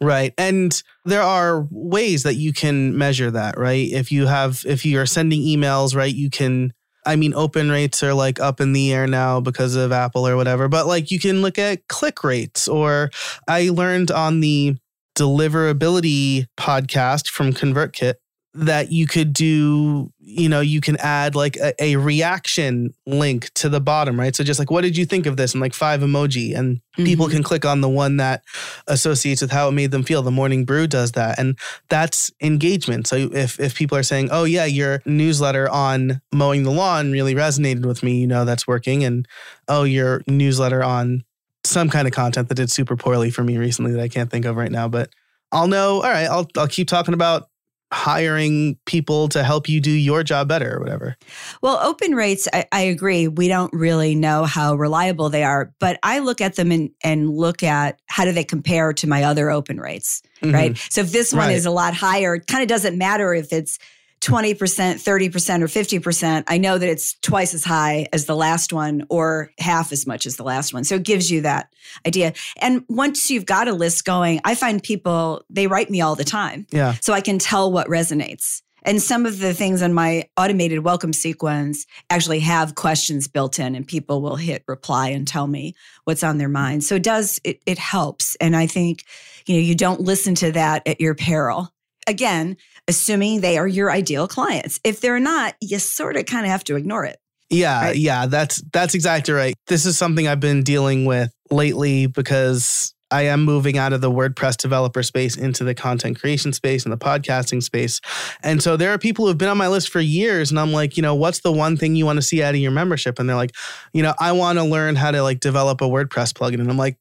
[0.02, 0.34] Right.
[0.38, 3.90] And there are ways that you can measure that, right?
[3.90, 6.74] If you have, if you are sending emails, right, you can,
[7.06, 10.36] I mean, open rates are like up in the air now because of Apple or
[10.36, 12.68] whatever, but like you can look at click rates.
[12.68, 13.10] Or
[13.48, 14.78] I learned on the
[15.16, 18.16] deliverability podcast from ConvertKit
[18.56, 23.68] that you could do you know you can add like a, a, reaction link to
[23.68, 24.36] the bottom right?
[24.36, 25.54] So just like what did you think of this?
[25.54, 26.56] And like five emoji.
[26.56, 27.04] And mm-hmm.
[27.04, 28.44] people can click on the one that
[28.88, 30.22] associates with how it made them feel.
[30.22, 31.40] The morning brew does that.
[31.40, 31.58] And
[31.90, 33.08] that's engagement.
[33.08, 37.34] So if if people are saying oh yeah your newsletter on mowing the lawn really
[37.34, 39.04] resonated with me you know that's working.
[39.04, 39.28] And
[39.68, 41.24] oh your newsletter on
[41.64, 44.46] some kind of content that did super poorly for me recently that I can't think
[44.46, 44.88] of right now.
[44.88, 45.10] But
[45.52, 45.96] I'll know.
[45.96, 47.50] All right I'll I'll keep talking about
[47.94, 51.16] hiring people to help you do your job better or whatever.
[51.62, 53.28] Well, open rates, I, I, agree.
[53.28, 57.30] We don't really know how reliable they are, but I look at them and, and
[57.30, 60.54] look at how do they compare to my other open rates, mm-hmm.
[60.54, 60.78] right?
[60.90, 61.56] So if this one right.
[61.56, 63.78] is a lot higher, it kind of doesn't matter if it's
[64.24, 69.06] 20%, 30%, or 50%, I know that it's twice as high as the last one
[69.10, 70.86] or half as much as the last one.
[70.86, 71.74] So it gives you that
[72.08, 72.34] idea.
[72.58, 76.24] And once you've got a list going, I find people, they write me all the
[76.24, 76.66] time.
[76.72, 76.94] Yeah.
[77.02, 78.62] So I can tell what resonates.
[78.86, 83.76] And some of the things on my automated welcome sequence actually have questions built in,
[83.76, 86.84] and people will hit reply and tell me what's on their mind.
[86.84, 88.36] So it does, it, it helps.
[88.42, 89.04] And I think,
[89.46, 91.74] you know, you don't listen to that at your peril
[92.08, 92.58] again,
[92.88, 94.80] assuming they are your ideal clients.
[94.84, 97.18] If they're not, you sort of kind of have to ignore it.
[97.50, 97.96] Yeah, right?
[97.96, 99.54] yeah, that's that's exactly right.
[99.68, 104.10] This is something I've been dealing with lately because I am moving out of the
[104.10, 108.02] WordPress developer space into the content creation space and the podcasting space.
[108.42, 110.98] And so there are people who've been on my list for years and I'm like,
[110.98, 113.20] you know, what's the one thing you want to see out of your membership?
[113.20, 113.54] And they're like,
[113.94, 116.60] you know, I want to learn how to like develop a WordPress plugin.
[116.60, 116.98] And I'm like,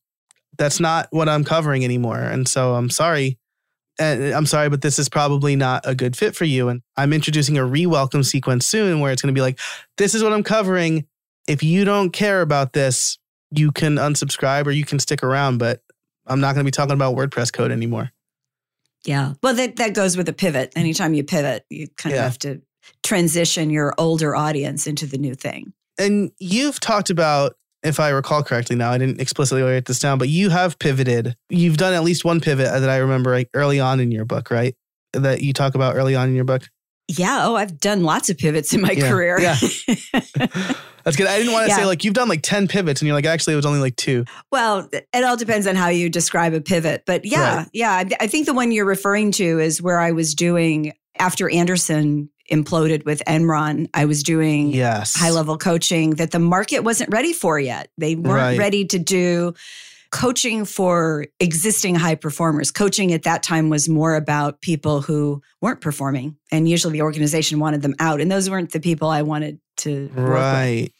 [0.58, 2.20] that's not what I'm covering anymore.
[2.20, 3.38] And so I'm sorry,
[3.98, 6.68] and I'm sorry, but this is probably not a good fit for you.
[6.68, 9.58] And I'm introducing a re welcome sequence soon where it's going to be like,
[9.98, 11.06] this is what I'm covering.
[11.46, 13.18] If you don't care about this,
[13.50, 15.82] you can unsubscribe or you can stick around, but
[16.26, 18.10] I'm not going to be talking about WordPress code anymore.
[19.04, 19.34] Yeah.
[19.42, 20.72] Well, that, that goes with a pivot.
[20.76, 22.24] Anytime you pivot, you kind of yeah.
[22.24, 22.62] have to
[23.02, 25.72] transition your older audience into the new thing.
[25.98, 30.18] And you've talked about if I recall correctly now, I didn't explicitly write this down,
[30.18, 31.36] but you have pivoted.
[31.48, 34.24] You've done at least one pivot uh, that I remember like early on in your
[34.24, 34.74] book, right?
[35.12, 36.68] That you talk about early on in your book.
[37.08, 37.46] Yeah.
[37.46, 39.08] Oh, I've done lots of pivots in my yeah.
[39.08, 39.40] career.
[39.40, 39.56] Yeah.
[41.04, 41.26] That's good.
[41.26, 41.78] I didn't want to yeah.
[41.78, 43.96] say like you've done like 10 pivots and you're like, actually, it was only like
[43.96, 44.24] two.
[44.52, 47.02] Well, it all depends on how you describe a pivot.
[47.04, 47.68] But yeah, right.
[47.72, 48.04] yeah.
[48.20, 53.04] I think the one you're referring to is where I was doing after Andersen imploded
[53.04, 55.14] with Enron, I was doing yes.
[55.14, 57.88] high level coaching that the market wasn't ready for yet.
[57.98, 58.58] They weren't right.
[58.58, 59.54] ready to do
[60.10, 62.70] coaching for existing high performers.
[62.70, 67.58] Coaching at that time was more about people who weren't performing, and usually the organization
[67.58, 70.90] wanted them out, and those weren't the people I wanted to right.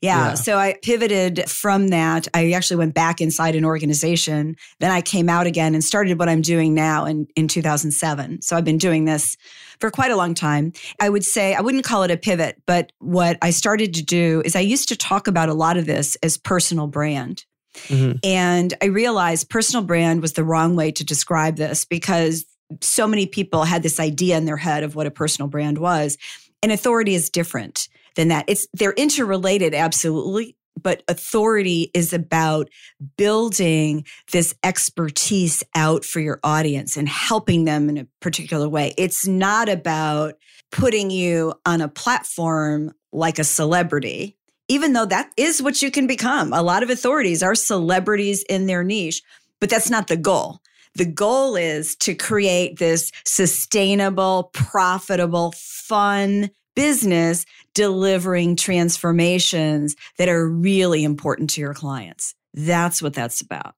[0.00, 0.34] Yeah, yeah.
[0.34, 2.26] So I pivoted from that.
[2.32, 4.56] I actually went back inside an organization.
[4.78, 8.40] Then I came out again and started what I'm doing now in, in 2007.
[8.40, 9.36] So I've been doing this
[9.80, 10.72] for quite a long time.
[11.00, 14.42] I would say, I wouldn't call it a pivot, but what I started to do
[14.44, 17.44] is I used to talk about a lot of this as personal brand.
[17.84, 18.18] Mm-hmm.
[18.24, 22.44] And I realized personal brand was the wrong way to describe this because
[22.80, 26.18] so many people had this idea in their head of what a personal brand was.
[26.62, 28.44] And authority is different than that.
[28.48, 32.68] It's they're interrelated absolutely, but authority is about
[33.16, 38.94] building this expertise out for your audience and helping them in a particular way.
[38.96, 40.34] It's not about
[40.72, 44.36] putting you on a platform like a celebrity,
[44.68, 46.52] even though that is what you can become.
[46.52, 49.22] A lot of authorities are celebrities in their niche,
[49.60, 50.60] but that's not the goal.
[50.94, 57.44] The goal is to create this sustainable, profitable, fun business
[57.74, 62.34] delivering transformations that are really important to your clients.
[62.54, 63.74] That's what that's about.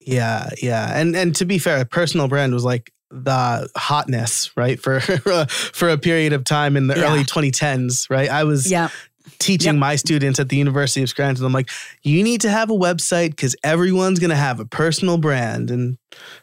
[0.00, 0.98] Yeah, yeah.
[0.98, 4.80] And and to be fair, personal brand was like the hotness, right?
[4.80, 5.00] For
[5.48, 7.04] for a period of time in the yeah.
[7.04, 8.30] early 2010s, right?
[8.30, 8.90] I was yeah
[9.38, 9.80] teaching yep.
[9.80, 11.44] my students at the University of Scranton.
[11.44, 11.70] I'm like,
[12.02, 15.70] you need to have a website because everyone's going to have a personal brand.
[15.70, 15.98] And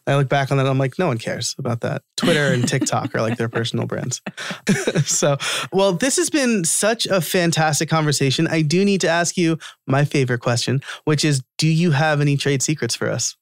[0.05, 2.03] I look back on that, I'm like, no one cares about that.
[2.17, 4.21] Twitter and TikTok are like their personal brands.
[5.05, 5.37] so,
[5.71, 8.47] well, this has been such a fantastic conversation.
[8.47, 9.57] I do need to ask you
[9.87, 13.35] my favorite question, which is Do you have any trade secrets for us?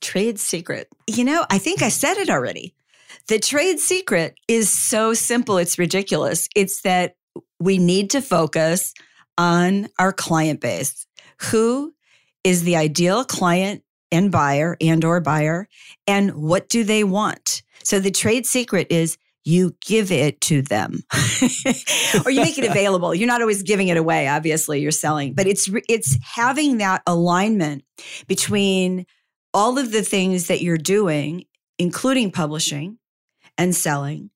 [0.00, 0.88] Trade secret.
[1.06, 2.74] You know, I think I said it already.
[3.28, 6.48] The trade secret is so simple, it's ridiculous.
[6.54, 7.16] It's that
[7.60, 8.92] we need to focus
[9.38, 11.06] on our client base.
[11.50, 11.94] Who
[12.44, 15.68] is the ideal client and buyer and or buyer
[16.06, 17.62] and what do they want?
[17.82, 21.04] So the trade secret is you give it to them
[22.24, 23.14] or you make it available.
[23.14, 27.84] You're not always giving it away, obviously you're selling, but it's it's having that alignment
[28.26, 29.06] between
[29.54, 31.44] all of the things that you're doing
[31.78, 32.98] including publishing
[33.58, 34.30] and selling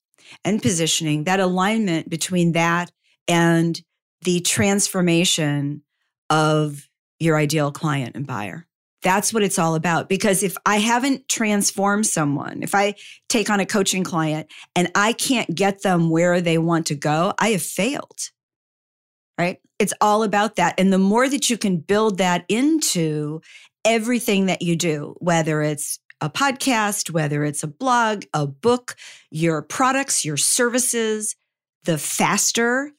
[0.45, 2.91] and positioning, that alignment between that
[3.31, 3.81] and
[4.22, 5.83] the transformation
[6.28, 6.87] of
[7.18, 8.66] your ideal client and buyer.
[9.03, 10.09] That's what it's all about.
[10.09, 12.97] Because if I haven't transformed someone, if I
[13.31, 17.33] take on a coaching client and I can't get them where they want to go,
[17.39, 18.18] I have failed.
[19.39, 19.59] Right?
[19.78, 20.74] It's all about that.
[20.78, 23.41] And the more that you can build that into
[23.87, 28.97] everything that you do, whether it's a podcast, whether it's a blog, a book,
[29.31, 31.37] your products, your services,
[31.85, 32.93] the faster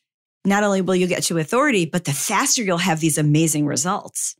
[0.46, 4.36] not only will you get to authority, but the faster you'll have these amazing results.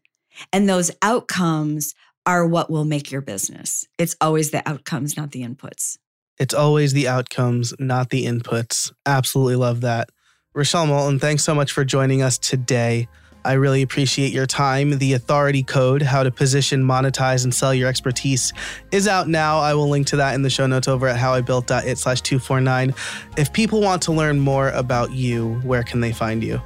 [0.52, 1.94] And those outcomes
[2.26, 3.86] are what will make your business.
[3.98, 5.98] It's always the outcomes, not the inputs.
[6.40, 8.92] It's always the outcomes, not the inputs.
[9.06, 10.10] Absolutely love that.
[10.54, 13.08] Rochelle Moulton, thanks so much for joining us today.
[13.44, 14.98] I really appreciate your time.
[15.00, 18.54] The Authority Code, How to Position, Monetize, and Sell Your Expertise,
[18.92, 19.60] is out now.
[19.60, 22.94] I will link to that in the show notes over at howibuilt.it slash 249.
[23.38, 26.62] If people want to learn more about you, where can they find you?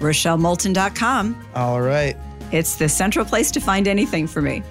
[0.00, 1.46] RochelleMoulton.com.
[1.54, 2.16] All right.
[2.52, 4.62] It's the central place to find anything for me.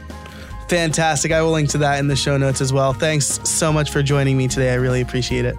[0.67, 1.31] Fantastic.
[1.31, 2.93] I will link to that in the show notes as well.
[2.93, 4.71] Thanks so much for joining me today.
[4.71, 5.55] I really appreciate it.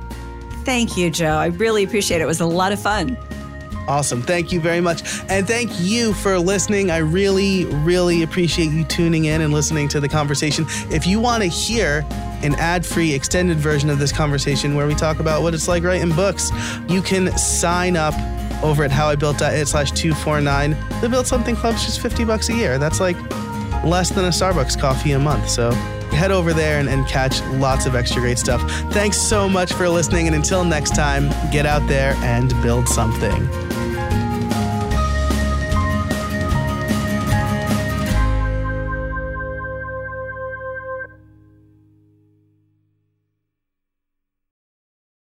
[0.64, 1.36] Thank you, Joe.
[1.36, 2.24] I really appreciate it.
[2.24, 3.16] It was a lot of fun.
[3.88, 4.22] Awesome.
[4.22, 5.02] Thank you very much.
[5.28, 6.90] And thank you for listening.
[6.90, 10.64] I really, really appreciate you tuning in and listening to the conversation.
[10.90, 12.04] If you want to hear
[12.42, 15.82] an ad free extended version of this conversation where we talk about what it's like
[15.82, 16.50] writing books,
[16.88, 18.14] you can sign up
[18.62, 20.76] over at howibuilt.it slash 249.
[21.00, 22.78] The Build Something Club's just 50 bucks a year.
[22.78, 23.16] That's like
[23.84, 25.48] less than a Starbucks coffee a month.
[25.48, 25.70] So
[26.12, 28.60] head over there and, and catch lots of extra great stuff.
[28.92, 30.26] Thanks so much for listening.
[30.26, 33.48] And until next time, get out there and build something.